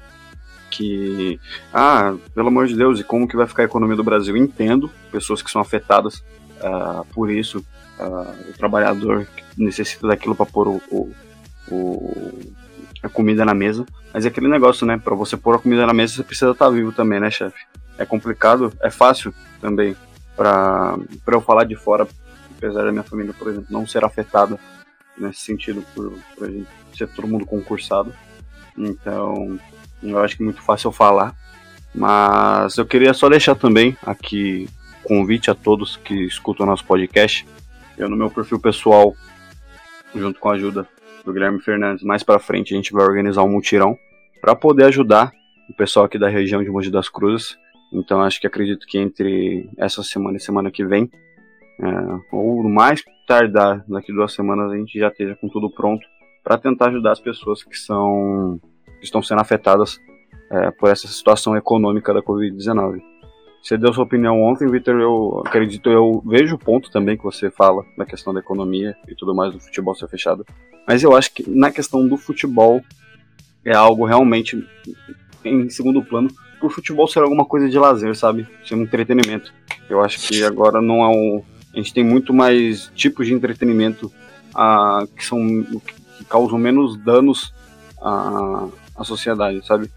que 0.71 1.41
ah 1.73 2.15
pelo 2.35 2.49
amor 2.49 2.67
de 2.67 2.77
Deus 2.77 3.01
e 3.01 3.05
como 3.05 3.27
que 3.27 3.37
vai 3.37 3.47
ficar 3.47 3.63
a 3.63 3.67
economia 3.67 3.97
do 3.97 4.05
Brasil 4.05 4.37
entendo 4.37 4.91
pessoas 5.11 5.41
que 5.41 5.51
são 5.51 5.63
afetadas 5.63 6.19
uh, 6.61 7.07
por 7.15 7.31
isso 7.31 7.65
uh, 7.99 8.51
o 8.51 8.53
trabalhador 8.53 9.27
necessita 9.57 10.07
daquilo 10.07 10.35
para 10.35 10.45
pôr 10.45 10.69
o, 10.69 10.83
o, 10.91 11.11
o, 11.71 12.55
a 13.03 13.09
comida 13.09 13.45
na 13.45 13.55
mesa 13.55 13.85
mas 14.13 14.25
é 14.25 14.29
aquele 14.29 14.49
negócio 14.49 14.87
né 14.87 14.99
para 14.99 15.15
você 15.15 15.37
pôr 15.37 15.57
a 15.57 15.59
comida 15.59 15.87
na 15.87 15.93
mesa 15.93 16.15
você 16.15 16.23
precisa 16.23 16.53
estar 16.53 16.67
tá 16.67 16.71
vivo 16.71 16.93
também 16.93 17.21
né 17.21 17.31
chefe 17.31 17.65
é 17.97 18.05
complicado 18.05 18.73
é 18.81 18.91
fácil 18.91 19.33
também 19.61 19.97
para 20.37 20.97
eu 21.27 21.41
falar 21.41 21.65
de 21.65 21.77
fora 21.77 22.07
apesar 22.57 22.85
da 22.85 22.93
minha 22.93 23.05
família 23.05 23.33
por 23.33 23.49
exemplo 23.49 23.67
não 23.71 23.87
ser 23.87 24.05
afetada 24.05 24.59
nesse 25.21 25.41
sentido 25.41 25.85
por, 25.95 26.13
por 26.37 26.51
ser 26.97 27.09
todo 27.09 27.29
mundo 27.29 27.47
concursado. 27.47 28.13
Então, 28.77 29.59
eu 30.03 30.19
acho 30.21 30.37
que 30.37 30.43
é 30.43 30.45
muito 30.45 30.63
fácil 30.63 30.93
falar. 30.93 31.35
Mas 31.95 32.77
eu 32.77 32.87
queria 32.87 33.15
só 33.15 33.29
deixar 33.29 33.55
também 33.55 33.97
aqui 34.05 34.69
convite 35.03 35.51
a 35.51 35.55
todos 35.55 35.97
que 35.97 36.15
escutam 36.27 36.67
nosso 36.67 36.85
podcast. 36.85 37.47
Eu 37.97 38.09
no 38.09 38.17
meu 38.17 38.31
perfil 38.31 38.61
pessoal, 38.61 39.17
junto 40.15 40.39
com 40.39 40.51
a 40.51 40.55
ajuda 40.55 40.87
do 41.29 41.35
Guilherme 41.35 41.61
Fernandes, 41.61 42.03
mais 42.03 42.23
para 42.23 42.39
frente 42.39 42.73
a 42.73 42.77
gente 42.77 42.93
vai 42.93 43.05
organizar 43.05 43.43
um 43.43 43.51
mutirão 43.51 43.97
para 44.41 44.57
poder 44.57 44.85
ajudar 44.85 45.31
o 45.69 45.75
pessoal 45.75 46.07
aqui 46.07 46.19
da 46.19 46.29
região 46.29 46.63
de 46.65 46.71
Mogi 46.71 46.91
das 46.91 47.11
Cruzes. 47.11 47.57
Então 47.93 48.23
acho 48.23 48.41
que 48.41 48.47
acredito 48.47 48.87
que 48.87 48.99
entre 48.99 49.69
essa 49.77 50.03
semana 50.03 50.39
e 50.39 50.41
semana 50.41 50.71
que 50.71 50.85
vem, 50.85 51.11
é, 51.81 51.87
ou 52.33 52.67
mais 52.67 53.03
tardar 53.27 53.85
daqui 53.87 54.11
duas 54.11 54.33
semanas, 54.33 54.73
a 54.73 54.77
gente 54.77 54.99
já 54.99 55.09
esteja 55.09 55.37
com 55.37 55.49
tudo 55.49 55.71
pronto 55.71 56.05
para 56.43 56.57
tentar 56.57 56.89
ajudar 56.89 57.13
as 57.13 57.21
pessoas 57.21 57.63
que 57.63 57.77
são 57.77 58.59
que 58.99 59.05
estão 59.05 59.23
sendo 59.23 59.43
afetadas 59.43 60.01
é, 60.51 60.71
por 60.71 60.89
essa 60.89 61.07
situação 61.07 61.55
econômica 61.57 62.13
da 62.15 62.23
Covid-19. 62.23 63.01
Você 63.63 63.77
deu 63.77 63.93
sua 63.93 64.05
opinião 64.05 64.41
ontem, 64.43 64.71
Vitor. 64.71 65.01
Eu 65.01 65.43
acredito, 65.45 65.91
eu 65.91 66.23
vejo 66.25 66.55
o 66.55 66.59
ponto 66.59 66.91
também 66.91 67.17
que 67.17 67.25
você 67.25 67.51
fala 67.51 67.85
na 67.97 68.07
questão 68.07 68.33
da 68.33 68.41
economia 68.41 68.97
e 69.07 69.15
tudo 69.15 69.35
mais 69.35 69.53
do 69.53 69.61
futebol 69.61 69.95
ser 69.95 70.09
fechado. 70.09 70.47
Mas 70.87 71.03
eu 71.03 71.15
acho 71.15 71.33
que 71.33 71.49
na 71.49 71.71
questão 71.71 72.07
do 72.07 72.17
futebol 72.17 72.81
é 73.65 73.75
algo 73.75 74.07
realmente 74.07 74.67
em 75.45 75.69
segundo 75.69 76.03
plano. 76.03 76.31
Por 76.61 76.73
futebol 76.73 77.07
ser 77.07 77.21
alguma 77.21 77.45
coisa 77.45 77.69
de 77.69 77.79
lazer, 77.79 78.17
sabe? 78.17 78.47
Ser 78.65 78.75
um 78.75 78.83
entretenimento. 78.83 79.53
Eu 79.89 80.03
acho 80.03 80.19
que 80.21 80.43
agora 80.43 80.81
não 80.81 81.03
é 81.03 81.09
um. 81.09 81.43
A 81.75 81.77
gente 81.77 81.93
tem 81.93 82.03
muito 82.03 82.33
mais 82.33 82.91
tipos 82.95 83.27
de 83.27 83.35
entretenimento 83.35 84.11
ah, 84.55 85.07
que 85.15 85.25
são 85.25 85.39
que 86.19 86.25
causam 86.25 86.59
menos 86.59 86.97
danos 86.97 87.55
à, 88.01 88.67
à 88.97 89.05
sociedade, 89.05 89.65
sabe? 89.65 89.91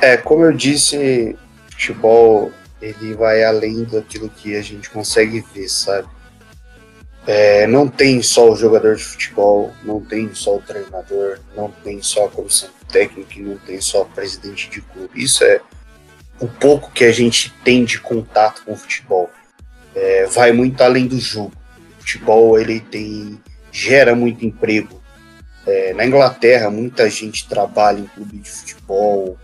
É, 0.00 0.16
como 0.16 0.44
eu 0.44 0.52
disse, 0.52 1.36
futebol 1.82 2.52
ele 2.80 3.14
vai 3.14 3.42
além 3.44 3.84
daquilo 3.84 4.28
que 4.28 4.56
a 4.56 4.62
gente 4.62 4.88
consegue 4.88 5.44
ver, 5.54 5.68
sabe? 5.68 6.08
É, 7.26 7.66
não 7.66 7.88
tem 7.88 8.20
só 8.22 8.50
o 8.50 8.56
jogador 8.56 8.96
de 8.96 9.04
futebol, 9.04 9.72
não 9.84 10.00
tem 10.00 10.34
só 10.34 10.56
o 10.56 10.62
treinador, 10.62 11.38
não 11.56 11.70
tem 11.70 12.02
só 12.02 12.26
a 12.26 12.30
comissão 12.30 12.68
técnica, 12.90 13.40
não 13.40 13.56
tem 13.58 13.80
só 13.80 14.02
o 14.02 14.06
presidente 14.06 14.68
de 14.68 14.80
clube. 14.80 15.22
Isso 15.22 15.44
é 15.44 15.60
o 16.40 16.48
pouco 16.48 16.90
que 16.90 17.04
a 17.04 17.12
gente 17.12 17.52
tem 17.64 17.84
de 17.84 18.00
contato 18.00 18.64
com 18.64 18.72
o 18.72 18.76
futebol. 18.76 19.30
É, 19.94 20.26
vai 20.26 20.52
muito 20.52 20.80
além 20.80 21.06
do 21.06 21.18
jogo. 21.20 21.52
O 21.98 22.00
futebol 22.00 22.58
ele 22.58 22.80
tem 22.80 23.40
gera 23.70 24.14
muito 24.16 24.44
emprego, 24.44 25.00
é, 25.66 25.94
na 25.94 26.04
Inglaterra, 26.04 26.70
muita 26.70 27.08
gente 27.08 27.48
trabalha 27.48 28.00
em 28.00 28.06
clube 28.06 28.38
de 28.38 28.50
futebol, 28.50 29.38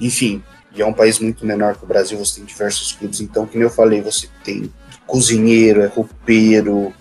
enfim, 0.00 0.42
e 0.74 0.82
é 0.82 0.86
um 0.86 0.92
país 0.92 1.18
muito 1.18 1.46
menor 1.46 1.76
que 1.76 1.84
o 1.84 1.86
Brasil, 1.86 2.18
você 2.18 2.36
tem 2.36 2.44
diversos 2.44 2.92
clubes, 2.92 3.20
então, 3.20 3.46
como 3.46 3.62
eu 3.62 3.70
falei, 3.70 4.00
você 4.00 4.28
tem 4.44 4.72
cozinheiro, 5.06 5.82
é 5.82 5.86
roupeiro, 5.86 6.92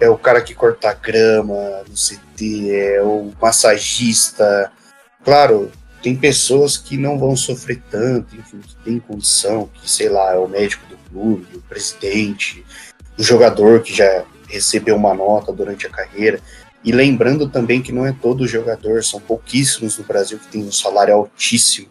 é 0.00 0.10
o 0.10 0.18
cara 0.18 0.40
que 0.40 0.54
corta 0.54 0.92
grama 0.92 1.82
no 1.88 1.94
CT, 1.94 2.70
é 2.70 3.02
o 3.02 3.32
massagista. 3.40 4.70
Claro, 5.24 5.70
tem 6.02 6.14
pessoas 6.14 6.76
que 6.76 6.96
não 6.96 7.18
vão 7.18 7.34
sofrer 7.34 7.82
tanto, 7.90 8.36
enfim, 8.36 8.60
que 8.60 8.76
tem 8.84 8.98
condição, 8.98 9.70
que, 9.72 9.90
sei 9.90 10.08
lá, 10.08 10.34
é 10.34 10.38
o 10.38 10.48
médico 10.48 10.84
do 10.86 10.96
clube, 11.10 11.56
o 11.56 11.62
presidente, 11.62 12.64
o 13.18 13.22
jogador 13.22 13.82
que 13.82 13.94
já 13.94 14.24
recebeu 14.48 14.96
uma 14.96 15.14
nota 15.14 15.52
durante 15.52 15.86
a 15.86 15.90
carreira. 15.90 16.40
E 16.84 16.92
lembrando 16.92 17.48
também 17.48 17.82
que 17.82 17.90
não 17.90 18.06
é 18.06 18.12
todo 18.12 18.46
jogador, 18.46 19.02
são 19.02 19.20
pouquíssimos 19.20 19.98
no 19.98 20.04
Brasil 20.04 20.38
que 20.38 20.48
tem 20.48 20.62
um 20.62 20.70
salário 20.70 21.14
altíssimo. 21.14 21.88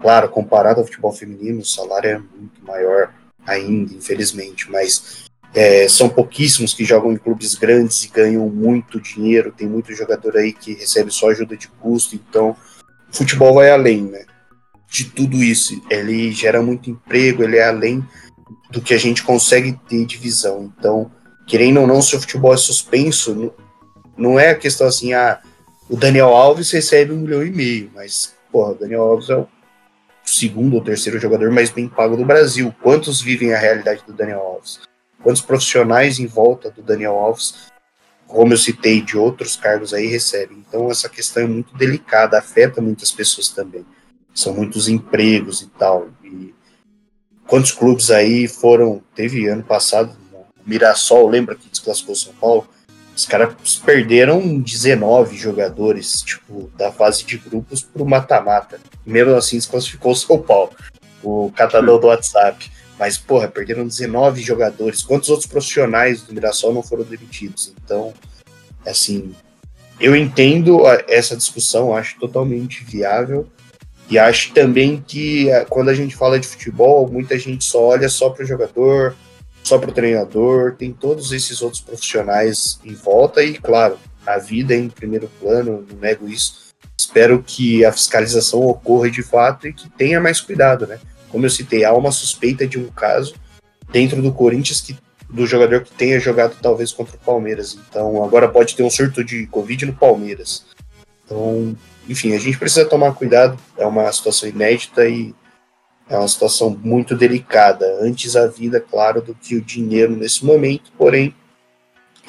Claro, 0.00 0.28
comparado 0.28 0.80
ao 0.80 0.86
futebol 0.86 1.12
feminino, 1.12 1.60
o 1.60 1.64
salário 1.64 2.10
é 2.10 2.18
muito 2.18 2.62
maior 2.64 3.12
ainda, 3.46 3.94
infelizmente, 3.94 4.70
mas 4.70 5.24
é, 5.54 5.88
são 5.88 6.08
pouquíssimos 6.08 6.74
que 6.74 6.84
jogam 6.84 7.12
em 7.12 7.16
clubes 7.16 7.54
grandes 7.54 8.04
e 8.04 8.08
ganham 8.08 8.46
muito 8.48 9.00
dinheiro. 9.00 9.54
Tem 9.56 9.66
muito 9.66 9.94
jogador 9.94 10.36
aí 10.36 10.52
que 10.52 10.74
recebe 10.74 11.10
só 11.10 11.30
ajuda 11.30 11.56
de 11.56 11.68
custo, 11.68 12.14
então 12.14 12.56
o 13.10 13.16
futebol 13.16 13.54
vai 13.54 13.70
além, 13.70 14.02
né? 14.02 14.24
De 14.88 15.04
tudo 15.04 15.42
isso, 15.42 15.80
ele 15.90 16.30
gera 16.32 16.62
muito 16.62 16.90
emprego, 16.90 17.42
ele 17.42 17.56
é 17.56 17.66
além 17.66 18.06
do 18.70 18.80
que 18.80 18.94
a 18.94 18.98
gente 18.98 19.22
consegue 19.22 19.78
ter 19.88 20.04
de 20.04 20.16
visão. 20.18 20.72
Então, 20.78 21.10
querendo 21.46 21.80
ou 21.80 21.86
não, 21.86 22.02
se 22.02 22.14
o 22.14 22.20
futebol 22.20 22.52
é 22.52 22.56
suspenso, 22.56 23.52
não 24.16 24.38
é 24.38 24.50
a 24.50 24.54
questão 24.54 24.86
assim, 24.86 25.12
ah, 25.12 25.40
o 25.88 25.96
Daniel 25.96 26.28
Alves 26.28 26.70
recebe 26.70 27.12
um 27.12 27.18
milhão 27.18 27.44
e 27.44 27.50
meio, 27.50 27.90
mas, 27.94 28.34
porra, 28.52 28.72
o 28.72 28.78
Daniel 28.78 29.02
Alves 29.02 29.30
é 29.30 29.36
o 29.36 29.48
segundo 30.26 30.74
ou 30.74 30.82
terceiro 30.82 31.18
jogador 31.18 31.50
mais 31.50 31.70
bem 31.70 31.88
pago 31.88 32.16
do 32.16 32.24
Brasil. 32.24 32.74
Quantos 32.82 33.22
vivem 33.22 33.54
a 33.54 33.58
realidade 33.58 34.02
do 34.06 34.12
Daniel 34.12 34.40
Alves? 34.40 34.80
Quantos 35.22 35.40
profissionais 35.40 36.18
em 36.18 36.26
volta 36.26 36.70
do 36.70 36.82
Daniel 36.82 37.14
Alves, 37.14 37.54
como 38.26 38.52
eu 38.52 38.58
citei, 38.58 39.00
de 39.00 39.16
outros 39.16 39.56
cargos 39.56 39.94
aí, 39.94 40.06
recebem? 40.06 40.62
Então, 40.68 40.90
essa 40.90 41.08
questão 41.08 41.44
é 41.44 41.46
muito 41.46 41.76
delicada, 41.76 42.38
afeta 42.38 42.80
muitas 42.82 43.12
pessoas 43.12 43.48
também. 43.48 43.86
São 44.34 44.52
muitos 44.52 44.88
empregos 44.88 45.62
e 45.62 45.68
tal. 45.68 46.08
E 46.22 46.54
quantos 47.46 47.72
clubes 47.72 48.10
aí 48.10 48.46
foram. 48.48 49.02
Teve 49.14 49.46
ano 49.48 49.62
passado, 49.62 50.14
o 50.34 50.68
Mirassol, 50.68 51.28
lembra 51.28 51.54
que 51.54 51.70
desclassificou 51.70 52.14
São 52.14 52.34
Paulo? 52.34 52.68
Os 53.16 53.24
caras 53.24 53.54
perderam 53.84 54.58
19 54.60 55.36
jogadores, 55.36 56.20
tipo, 56.20 56.70
da 56.76 56.92
fase 56.92 57.24
de 57.24 57.38
grupos 57.38 57.82
pro 57.82 58.04
mata-mata. 58.04 58.78
Mesmo 59.06 59.34
assim, 59.34 59.56
desclassificou 59.56 60.12
o 60.12 60.16
São 60.16 60.38
Paulo, 60.38 60.72
o 61.22 61.50
catador 61.56 61.98
do 61.98 62.08
WhatsApp. 62.08 62.70
Mas, 62.98 63.16
porra, 63.16 63.48
perderam 63.48 63.86
19 63.86 64.42
jogadores. 64.42 65.02
Quantos 65.02 65.30
outros 65.30 65.48
profissionais 65.48 66.22
do 66.22 66.34
Mirassol 66.34 66.74
não 66.74 66.82
foram 66.82 67.04
demitidos? 67.04 67.72
Então, 67.82 68.12
assim, 68.86 69.34
eu 69.98 70.14
entendo 70.14 70.82
essa 71.08 71.34
discussão, 71.34 71.96
acho 71.96 72.18
totalmente 72.20 72.84
viável. 72.84 73.46
E 74.10 74.18
acho 74.18 74.52
também 74.52 75.02
que 75.06 75.48
quando 75.70 75.88
a 75.88 75.94
gente 75.94 76.14
fala 76.14 76.38
de 76.38 76.46
futebol, 76.46 77.10
muita 77.10 77.38
gente 77.38 77.64
só 77.64 77.82
olha 77.82 78.08
só 78.10 78.28
para 78.28 78.44
o 78.44 78.46
jogador, 78.46 79.16
só 79.66 79.78
para 79.78 79.90
o 79.90 79.92
treinador, 79.92 80.76
tem 80.76 80.92
todos 80.92 81.32
esses 81.32 81.60
outros 81.60 81.82
profissionais 81.82 82.78
em 82.84 82.94
volta 82.94 83.42
e, 83.42 83.54
claro, 83.54 83.98
a 84.24 84.38
vida 84.38 84.72
é 84.72 84.78
em 84.78 84.88
primeiro 84.88 85.28
plano, 85.40 85.84
não 85.90 85.98
nego 85.98 86.28
isso. 86.28 86.66
Espero 86.96 87.42
que 87.44 87.84
a 87.84 87.90
fiscalização 87.90 88.60
ocorra 88.60 89.10
de 89.10 89.24
fato 89.24 89.66
e 89.66 89.72
que 89.72 89.90
tenha 89.90 90.20
mais 90.20 90.40
cuidado, 90.40 90.86
né? 90.86 91.00
Como 91.28 91.44
eu 91.44 91.50
citei, 91.50 91.84
há 91.84 91.92
uma 91.92 92.12
suspeita 92.12 92.64
de 92.64 92.78
um 92.78 92.86
caso 92.86 93.34
dentro 93.90 94.22
do 94.22 94.32
Corinthians 94.32 94.80
que 94.80 94.96
do 95.28 95.44
jogador 95.44 95.82
que 95.82 95.90
tenha 95.90 96.20
jogado 96.20 96.56
talvez 96.62 96.92
contra 96.92 97.16
o 97.16 97.18
Palmeiras. 97.18 97.76
Então, 97.90 98.22
agora 98.22 98.48
pode 98.48 98.76
ter 98.76 98.84
um 98.84 98.90
surto 98.90 99.24
de 99.24 99.48
Covid 99.48 99.86
no 99.86 99.94
Palmeiras. 99.94 100.64
Então, 101.24 101.76
enfim, 102.08 102.36
a 102.36 102.38
gente 102.38 102.56
precisa 102.56 102.84
tomar 102.84 103.12
cuidado, 103.14 103.58
é 103.76 103.84
uma 103.84 104.10
situação 104.12 104.48
inédita 104.48 105.08
e 105.08 105.34
é 106.08 106.16
uma 106.16 106.28
situação 106.28 106.70
muito 106.82 107.16
delicada. 107.16 107.84
Antes 108.00 108.36
a 108.36 108.46
vida, 108.46 108.80
claro, 108.80 109.20
do 109.20 109.34
que 109.34 109.56
o 109.56 109.60
dinheiro 109.60 110.16
nesse 110.16 110.44
momento, 110.44 110.92
porém, 110.96 111.34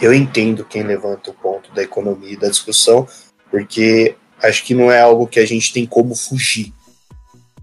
eu 0.02 0.13
entendo 0.13 0.66
quem 0.66 0.84
levanta 0.84 1.32
o 1.32 1.34
ponto 1.34 1.72
da 1.74 1.84
economia 1.84 2.34
e 2.34 2.38
da 2.38 2.50
discussão, 2.50 3.08
porque 3.50 4.16
acho 4.42 4.63
que 4.63 4.74
não 4.74 4.92
é 4.92 5.02
algo 5.02 5.28
que 5.28 5.40
a 5.40 5.46
gente 5.46 5.74
tem 5.74 5.86
como 5.86 6.16
fugir. 6.16 6.74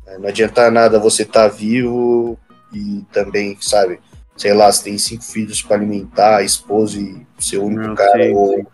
É, 0.06 0.18
não 0.18 0.28
adianta 0.28 0.70
nada 0.70 0.98
você 0.98 1.22
estar 1.22 1.48
tá 1.48 1.54
vivo 1.54 2.38
e 2.72 3.04
também, 3.12 3.56
sabe, 3.60 4.00
sei 4.36 4.52
lá, 4.52 4.70
você 4.70 4.84
tem 4.84 4.98
cinco 4.98 5.24
filhos 5.24 5.62
para 5.62 5.76
alimentar, 5.76 6.38
a 6.38 6.42
esposa 6.42 6.98
e 6.98 7.24
ser 7.38 7.58
o 7.58 7.64
único 7.64 7.88
não, 7.88 7.94
cara, 7.94 8.24
sim, 8.24 8.32
ou 8.32 8.56
sim. 8.56 8.66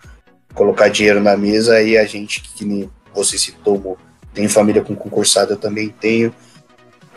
colocar 0.54 0.88
dinheiro 0.88 1.20
na 1.20 1.36
mesa, 1.36 1.82
e 1.82 1.98
a 1.98 2.04
gente, 2.04 2.42
que 2.42 2.64
nem 2.64 2.90
você 3.14 3.36
citou, 3.36 3.98
tem 4.32 4.48
família 4.48 4.82
com 4.82 4.94
concursado, 4.94 5.52
eu 5.52 5.58
também 5.58 5.88
tenho 5.88 6.34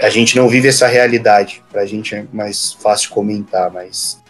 a 0.03 0.09
gente 0.09 0.35
não 0.35 0.49
vive 0.49 0.67
essa 0.67 0.85
realidade. 0.85 1.63
Pra 1.71 1.85
gente 1.85 2.13
é 2.13 2.25
mais 2.33 2.73
fácil 2.73 3.09
comentar, 3.09 3.71
mas. 3.71 4.21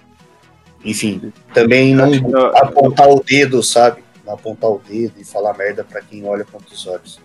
Enfim, 0.86 1.34
também 1.54 1.96
não 1.96 2.12
apontar 2.56 3.10
o 3.10 3.24
dedo, 3.24 3.64
sabe? 3.64 4.04
Não 4.26 4.34
apontar 4.34 4.70
o 4.70 4.80
dedo 4.80 5.14
e 5.18 5.24
falar 5.24 5.58
merda 5.58 5.84
pra 5.84 6.02
quem 6.02 6.26
olha 6.26 6.46
com 6.46 6.58
os 6.58 6.88
olhos. 6.88 7.20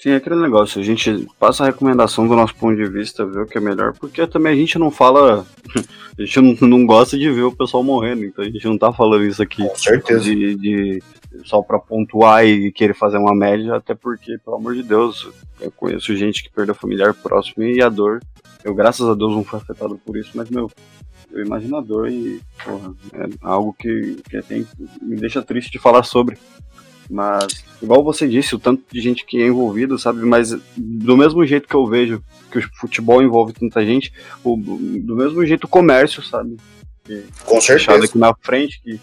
Sim, 0.00 0.10
é 0.10 0.16
aquele 0.16 0.36
negócio, 0.36 0.80
a 0.80 0.84
gente 0.84 1.28
passa 1.38 1.62
a 1.62 1.66
recomendação 1.66 2.26
do 2.26 2.34
nosso 2.34 2.54
ponto 2.54 2.74
de 2.74 2.88
vista, 2.88 3.26
ver 3.26 3.42
o 3.42 3.46
que 3.46 3.58
é 3.58 3.60
melhor, 3.60 3.92
porque 3.92 4.26
também 4.26 4.54
a 4.54 4.56
gente 4.56 4.78
não 4.78 4.90
fala, 4.90 5.44
a 6.18 6.22
gente 6.22 6.40
não, 6.40 6.68
não 6.68 6.86
gosta 6.86 7.18
de 7.18 7.30
ver 7.30 7.42
o 7.42 7.54
pessoal 7.54 7.84
morrendo, 7.84 8.24
então 8.24 8.42
a 8.42 8.48
gente 8.48 8.64
não 8.64 8.78
tá 8.78 8.90
falando 8.90 9.26
isso 9.26 9.42
aqui 9.42 9.62
Com 9.62 9.76
certeza. 9.76 10.22
De, 10.22 10.54
de 10.54 11.02
só 11.44 11.60
pra 11.60 11.78
pontuar 11.78 12.46
e 12.46 12.72
querer 12.72 12.94
fazer 12.94 13.18
uma 13.18 13.34
média, 13.34 13.76
até 13.76 13.94
porque, 13.94 14.38
pelo 14.38 14.56
amor 14.56 14.74
de 14.74 14.82
Deus, 14.82 15.28
eu 15.60 15.70
conheço 15.70 16.16
gente 16.16 16.42
que 16.42 16.50
perdeu 16.50 16.74
familiar 16.74 17.12
próximo 17.12 17.62
e 17.62 17.82
a 17.82 17.90
dor, 17.90 18.22
eu 18.64 18.74
graças 18.74 19.06
a 19.06 19.14
Deus 19.14 19.32
não 19.32 19.44
fui 19.44 19.58
afetado 19.58 20.00
por 20.02 20.16
isso, 20.16 20.30
mas 20.34 20.48
meu, 20.48 20.70
eu 21.30 21.44
imagino 21.44 21.76
a 21.76 21.80
dor 21.82 22.08
e, 22.08 22.40
porra, 22.64 22.94
é 23.12 23.28
algo 23.42 23.74
que, 23.78 24.16
que 24.30 24.40
tem, 24.40 24.66
me 25.02 25.16
deixa 25.16 25.42
triste 25.42 25.70
de 25.70 25.78
falar 25.78 26.04
sobre. 26.04 26.38
Mas, 27.10 27.64
igual 27.82 28.04
você 28.04 28.28
disse, 28.28 28.54
o 28.54 28.58
tanto 28.58 28.84
de 28.90 29.00
gente 29.00 29.26
que 29.26 29.42
é 29.42 29.48
envolvido, 29.48 29.98
sabe? 29.98 30.24
Mas 30.24 30.56
do 30.76 31.16
mesmo 31.16 31.44
jeito 31.44 31.66
que 31.66 31.74
eu 31.74 31.84
vejo 31.84 32.22
que 32.50 32.58
o 32.58 32.70
futebol 32.74 33.20
envolve 33.20 33.52
tanta 33.52 33.84
gente, 33.84 34.12
o, 34.44 34.56
do 34.56 35.16
mesmo 35.16 35.44
jeito 35.44 35.64
o 35.64 35.68
comércio, 35.68 36.22
sabe? 36.22 36.56
Que, 37.02 37.24
Com 37.44 37.60
certeza. 37.60 38.04
aqui 38.04 38.16
na 38.16 38.32
frente, 38.40 38.80
que 38.80 39.00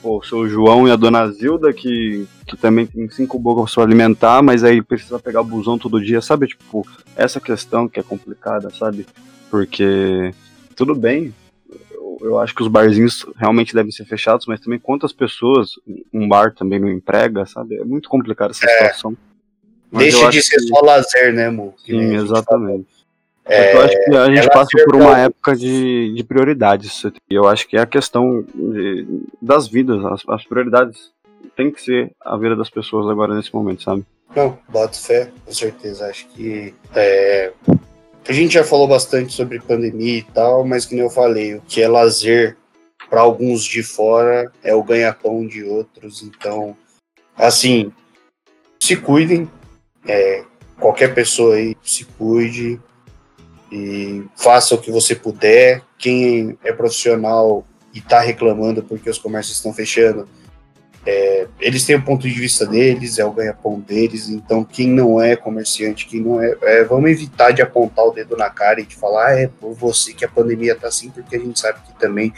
pô, 0.00 0.18
o 0.18 0.22
seu 0.22 0.48
João 0.48 0.86
e 0.86 0.92
a 0.92 0.96
dona 0.96 1.28
Zilda, 1.32 1.72
que, 1.72 2.26
que 2.46 2.56
também 2.56 2.86
tem 2.86 3.10
cinco 3.10 3.38
bocas 3.38 3.74
para 3.74 3.82
alimentar, 3.82 4.40
mas 4.40 4.62
aí 4.62 4.80
precisa 4.80 5.18
pegar 5.18 5.40
o 5.40 5.44
busão 5.44 5.76
todo 5.76 6.00
dia, 6.00 6.20
sabe? 6.20 6.46
Tipo, 6.46 6.86
essa 7.16 7.40
questão 7.40 7.88
que 7.88 7.98
é 7.98 8.02
complicada, 8.04 8.70
sabe? 8.70 9.04
Porque 9.50 10.32
tudo 10.76 10.94
bem, 10.94 11.34
eu 12.20 12.38
acho 12.38 12.54
que 12.54 12.62
os 12.62 12.68
barzinhos 12.68 13.26
realmente 13.36 13.74
devem 13.74 13.92
ser 13.92 14.04
fechados, 14.04 14.46
mas 14.46 14.60
também 14.60 14.78
quantas 14.78 15.12
pessoas 15.12 15.70
um 16.12 16.28
bar 16.28 16.54
também 16.54 16.78
não 16.78 16.88
emprega, 16.88 17.46
sabe? 17.46 17.76
É 17.76 17.84
muito 17.84 18.08
complicado 18.08 18.50
essa 18.50 18.64
é. 18.64 18.68
situação. 18.68 19.16
Mas 19.90 20.12
Deixa 20.12 20.30
de 20.30 20.42
ser 20.42 20.56
que... 20.56 20.68
só 20.68 20.80
lazer, 20.80 21.32
né, 21.32 21.48
Mo? 21.50 21.74
Sim, 21.84 22.14
exatamente. 22.14 22.98
É, 23.44 23.74
eu 23.74 23.80
acho 23.80 24.04
que 24.04 24.14
a 24.14 24.34
gente 24.34 24.48
passa 24.50 24.68
por 24.84 24.96
uma 24.96 25.18
época 25.18 25.56
de, 25.56 26.12
de 26.14 26.22
prioridades. 26.22 27.02
Eu 27.30 27.48
acho 27.48 27.66
que 27.66 27.78
é 27.78 27.80
a 27.80 27.86
questão 27.86 28.44
de, 28.54 29.06
das 29.40 29.66
vidas, 29.66 30.04
as, 30.04 30.22
as, 30.28 30.44
prioridades 30.44 31.10
tem 31.56 31.70
que 31.70 31.80
ser 31.80 32.12
a 32.20 32.36
vida 32.36 32.54
das 32.54 32.68
pessoas 32.68 33.08
agora 33.08 33.34
nesse 33.34 33.52
momento, 33.54 33.82
sabe? 33.82 34.04
Não, 34.36 34.58
boto 34.68 35.00
fé, 35.00 35.30
com 35.46 35.52
certeza. 35.52 36.06
Acho 36.06 36.26
que 36.28 36.74
é, 36.94 37.52
a 38.28 38.32
gente 38.32 38.52
já 38.52 38.62
falou 38.62 38.86
bastante 38.86 39.32
sobre 39.32 39.58
pandemia 39.58 40.18
e 40.18 40.22
tal, 40.22 40.62
mas 40.62 40.84
que 40.84 40.94
nem 40.94 41.02
eu 41.02 41.08
falei, 41.08 41.54
o 41.54 41.62
que 41.62 41.80
é 41.80 41.88
lazer 41.88 42.58
para 43.08 43.22
alguns 43.22 43.64
de 43.64 43.82
fora 43.82 44.52
é 44.62 44.74
o 44.74 44.82
ganha-pão 44.82 45.46
de 45.46 45.64
outros. 45.64 46.22
Então, 46.22 46.76
assim, 47.34 47.90
se 48.82 48.96
cuidem, 48.96 49.50
é, 50.06 50.44
qualquer 50.78 51.14
pessoa 51.14 51.54
aí 51.54 51.74
se 51.82 52.04
cuide 52.04 52.78
e 53.72 54.22
faça 54.36 54.74
o 54.74 54.78
que 54.78 54.90
você 54.90 55.14
puder. 55.14 55.82
Quem 55.96 56.58
é 56.62 56.70
profissional 56.70 57.66
e 57.94 57.98
está 57.98 58.20
reclamando 58.20 58.82
porque 58.82 59.08
os 59.08 59.18
comércios 59.18 59.56
estão 59.56 59.72
fechando, 59.72 60.28
é, 61.10 61.46
eles 61.58 61.86
têm 61.86 61.96
o 61.96 62.02
ponto 62.02 62.28
de 62.28 62.38
vista 62.38 62.66
deles, 62.66 63.18
é 63.18 63.24
o 63.24 63.32
ganha-pão 63.32 63.80
deles, 63.80 64.28
então 64.28 64.62
quem 64.62 64.88
não 64.88 65.18
é 65.18 65.34
comerciante, 65.34 66.06
quem 66.06 66.20
não 66.20 66.38
é, 66.38 66.54
é, 66.60 66.84
Vamos 66.84 67.10
evitar 67.10 67.50
de 67.50 67.62
apontar 67.62 68.04
o 68.04 68.10
dedo 68.10 68.36
na 68.36 68.50
cara 68.50 68.82
e 68.82 68.84
de 68.84 68.94
falar, 68.94 69.28
ah, 69.28 69.40
é 69.40 69.46
por 69.46 69.72
você 69.72 70.12
que 70.12 70.22
a 70.22 70.28
pandemia 70.28 70.74
tá 70.74 70.88
assim, 70.88 71.08
porque 71.08 71.36
a 71.36 71.38
gente 71.38 71.58
sabe 71.58 71.78
que 71.80 71.98
também 71.98 72.30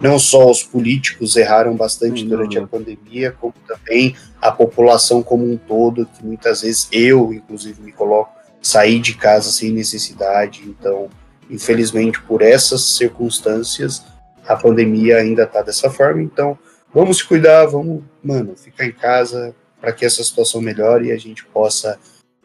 não 0.00 0.16
só 0.16 0.48
os 0.48 0.62
políticos 0.62 1.34
erraram 1.34 1.74
bastante 1.74 2.22
uhum. 2.22 2.28
durante 2.28 2.56
a 2.56 2.64
pandemia, 2.64 3.32
como 3.32 3.52
também 3.66 4.14
a 4.40 4.52
população 4.52 5.20
como 5.20 5.44
um 5.44 5.56
todo, 5.56 6.06
que 6.06 6.24
muitas 6.24 6.62
vezes 6.62 6.86
eu, 6.92 7.32
inclusive, 7.32 7.82
me 7.82 7.90
coloco, 7.90 8.32
sair 8.62 9.00
de 9.00 9.16
casa 9.16 9.50
sem 9.50 9.72
necessidade, 9.72 10.62
então, 10.68 11.08
infelizmente, 11.50 12.22
por 12.22 12.42
essas 12.42 12.94
circunstâncias, 12.96 14.04
a 14.46 14.54
pandemia 14.54 15.16
ainda 15.16 15.42
está 15.42 15.62
dessa 15.62 15.90
forma, 15.90 16.22
então 16.22 16.56
vamos 16.94 17.18
se 17.18 17.24
cuidar, 17.24 17.66
vamos, 17.66 18.02
mano, 18.22 18.54
ficar 18.56 18.86
em 18.86 18.92
casa 18.92 19.54
para 19.80 19.92
que 19.92 20.04
essa 20.04 20.22
situação 20.22 20.60
melhore 20.60 21.08
e 21.08 21.12
a 21.12 21.18
gente 21.18 21.44
possa, 21.46 21.98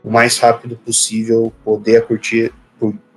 o 0.03 0.09
mais 0.09 0.37
rápido 0.39 0.75
possível, 0.77 1.53
poder 1.63 2.05
curtir, 2.05 2.51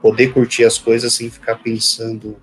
poder 0.01 0.33
curtir 0.33 0.65
as 0.65 0.79
coisas 0.79 1.15
sem 1.15 1.31
ficar 1.31 1.57
pensando 1.57 2.37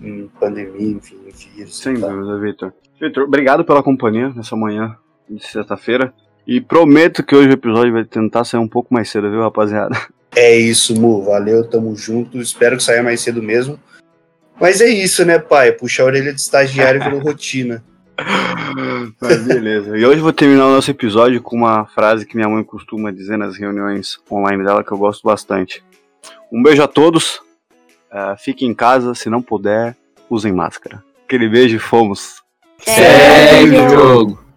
em 0.00 0.28
pandemia, 0.40 0.92
enfim, 0.92 1.18
em 1.26 1.56
vírus. 1.56 1.78
Sem 1.78 1.94
dúvida, 1.94 2.38
Vitor. 2.38 2.72
Vitor, 3.00 3.24
obrigado 3.24 3.64
pela 3.64 3.82
companhia 3.82 4.30
nessa 4.30 4.54
manhã 4.54 4.96
de 5.28 5.44
sexta-feira. 5.44 6.12
E 6.46 6.60
prometo 6.60 7.22
que 7.22 7.36
hoje 7.36 7.50
o 7.50 7.52
episódio 7.52 7.92
vai 7.92 8.04
tentar 8.04 8.44
sair 8.44 8.60
um 8.60 8.68
pouco 8.68 8.94
mais 8.94 9.10
cedo, 9.10 9.30
viu, 9.30 9.42
rapaziada? 9.42 9.94
É 10.34 10.56
isso, 10.56 10.98
Mu. 10.98 11.24
Valeu, 11.24 11.68
tamo 11.68 11.94
junto. 11.96 12.38
Espero 12.38 12.76
que 12.76 12.82
saia 12.82 13.02
mais 13.02 13.20
cedo 13.20 13.42
mesmo. 13.42 13.78
Mas 14.60 14.80
é 14.80 14.88
isso, 14.88 15.24
né, 15.24 15.38
pai? 15.38 15.72
Puxar 15.72 16.04
a 16.04 16.06
orelha 16.06 16.32
de 16.32 16.40
estagiário 16.40 17.02
virou 17.02 17.20
rotina. 17.22 17.82
Mas 19.20 19.44
beleza. 19.44 19.96
E 19.96 20.04
hoje 20.04 20.20
vou 20.20 20.32
terminar 20.32 20.66
o 20.66 20.72
nosso 20.72 20.90
episódio 20.90 21.40
com 21.40 21.56
uma 21.56 21.86
frase 21.86 22.26
que 22.26 22.36
minha 22.36 22.48
mãe 22.48 22.64
costuma 22.64 23.12
dizer 23.12 23.36
nas 23.36 23.56
reuniões 23.56 24.18
online 24.30 24.64
dela, 24.64 24.82
que 24.82 24.92
eu 24.92 24.98
gosto 24.98 25.22
bastante. 25.22 25.82
Um 26.52 26.62
beijo 26.62 26.82
a 26.82 26.88
todos. 26.88 27.40
Uh, 28.10 28.36
fiquem 28.38 28.70
em 28.70 28.74
casa, 28.74 29.14
se 29.14 29.28
não 29.30 29.42
puder, 29.42 29.94
usem 30.28 30.52
máscara. 30.52 31.04
Aquele 31.24 31.48
beijo 31.48 31.76
e 31.76 31.78
fomos. 31.78 32.42
Segue 32.78 33.76
o 33.76 33.88
jogo! 33.90 34.47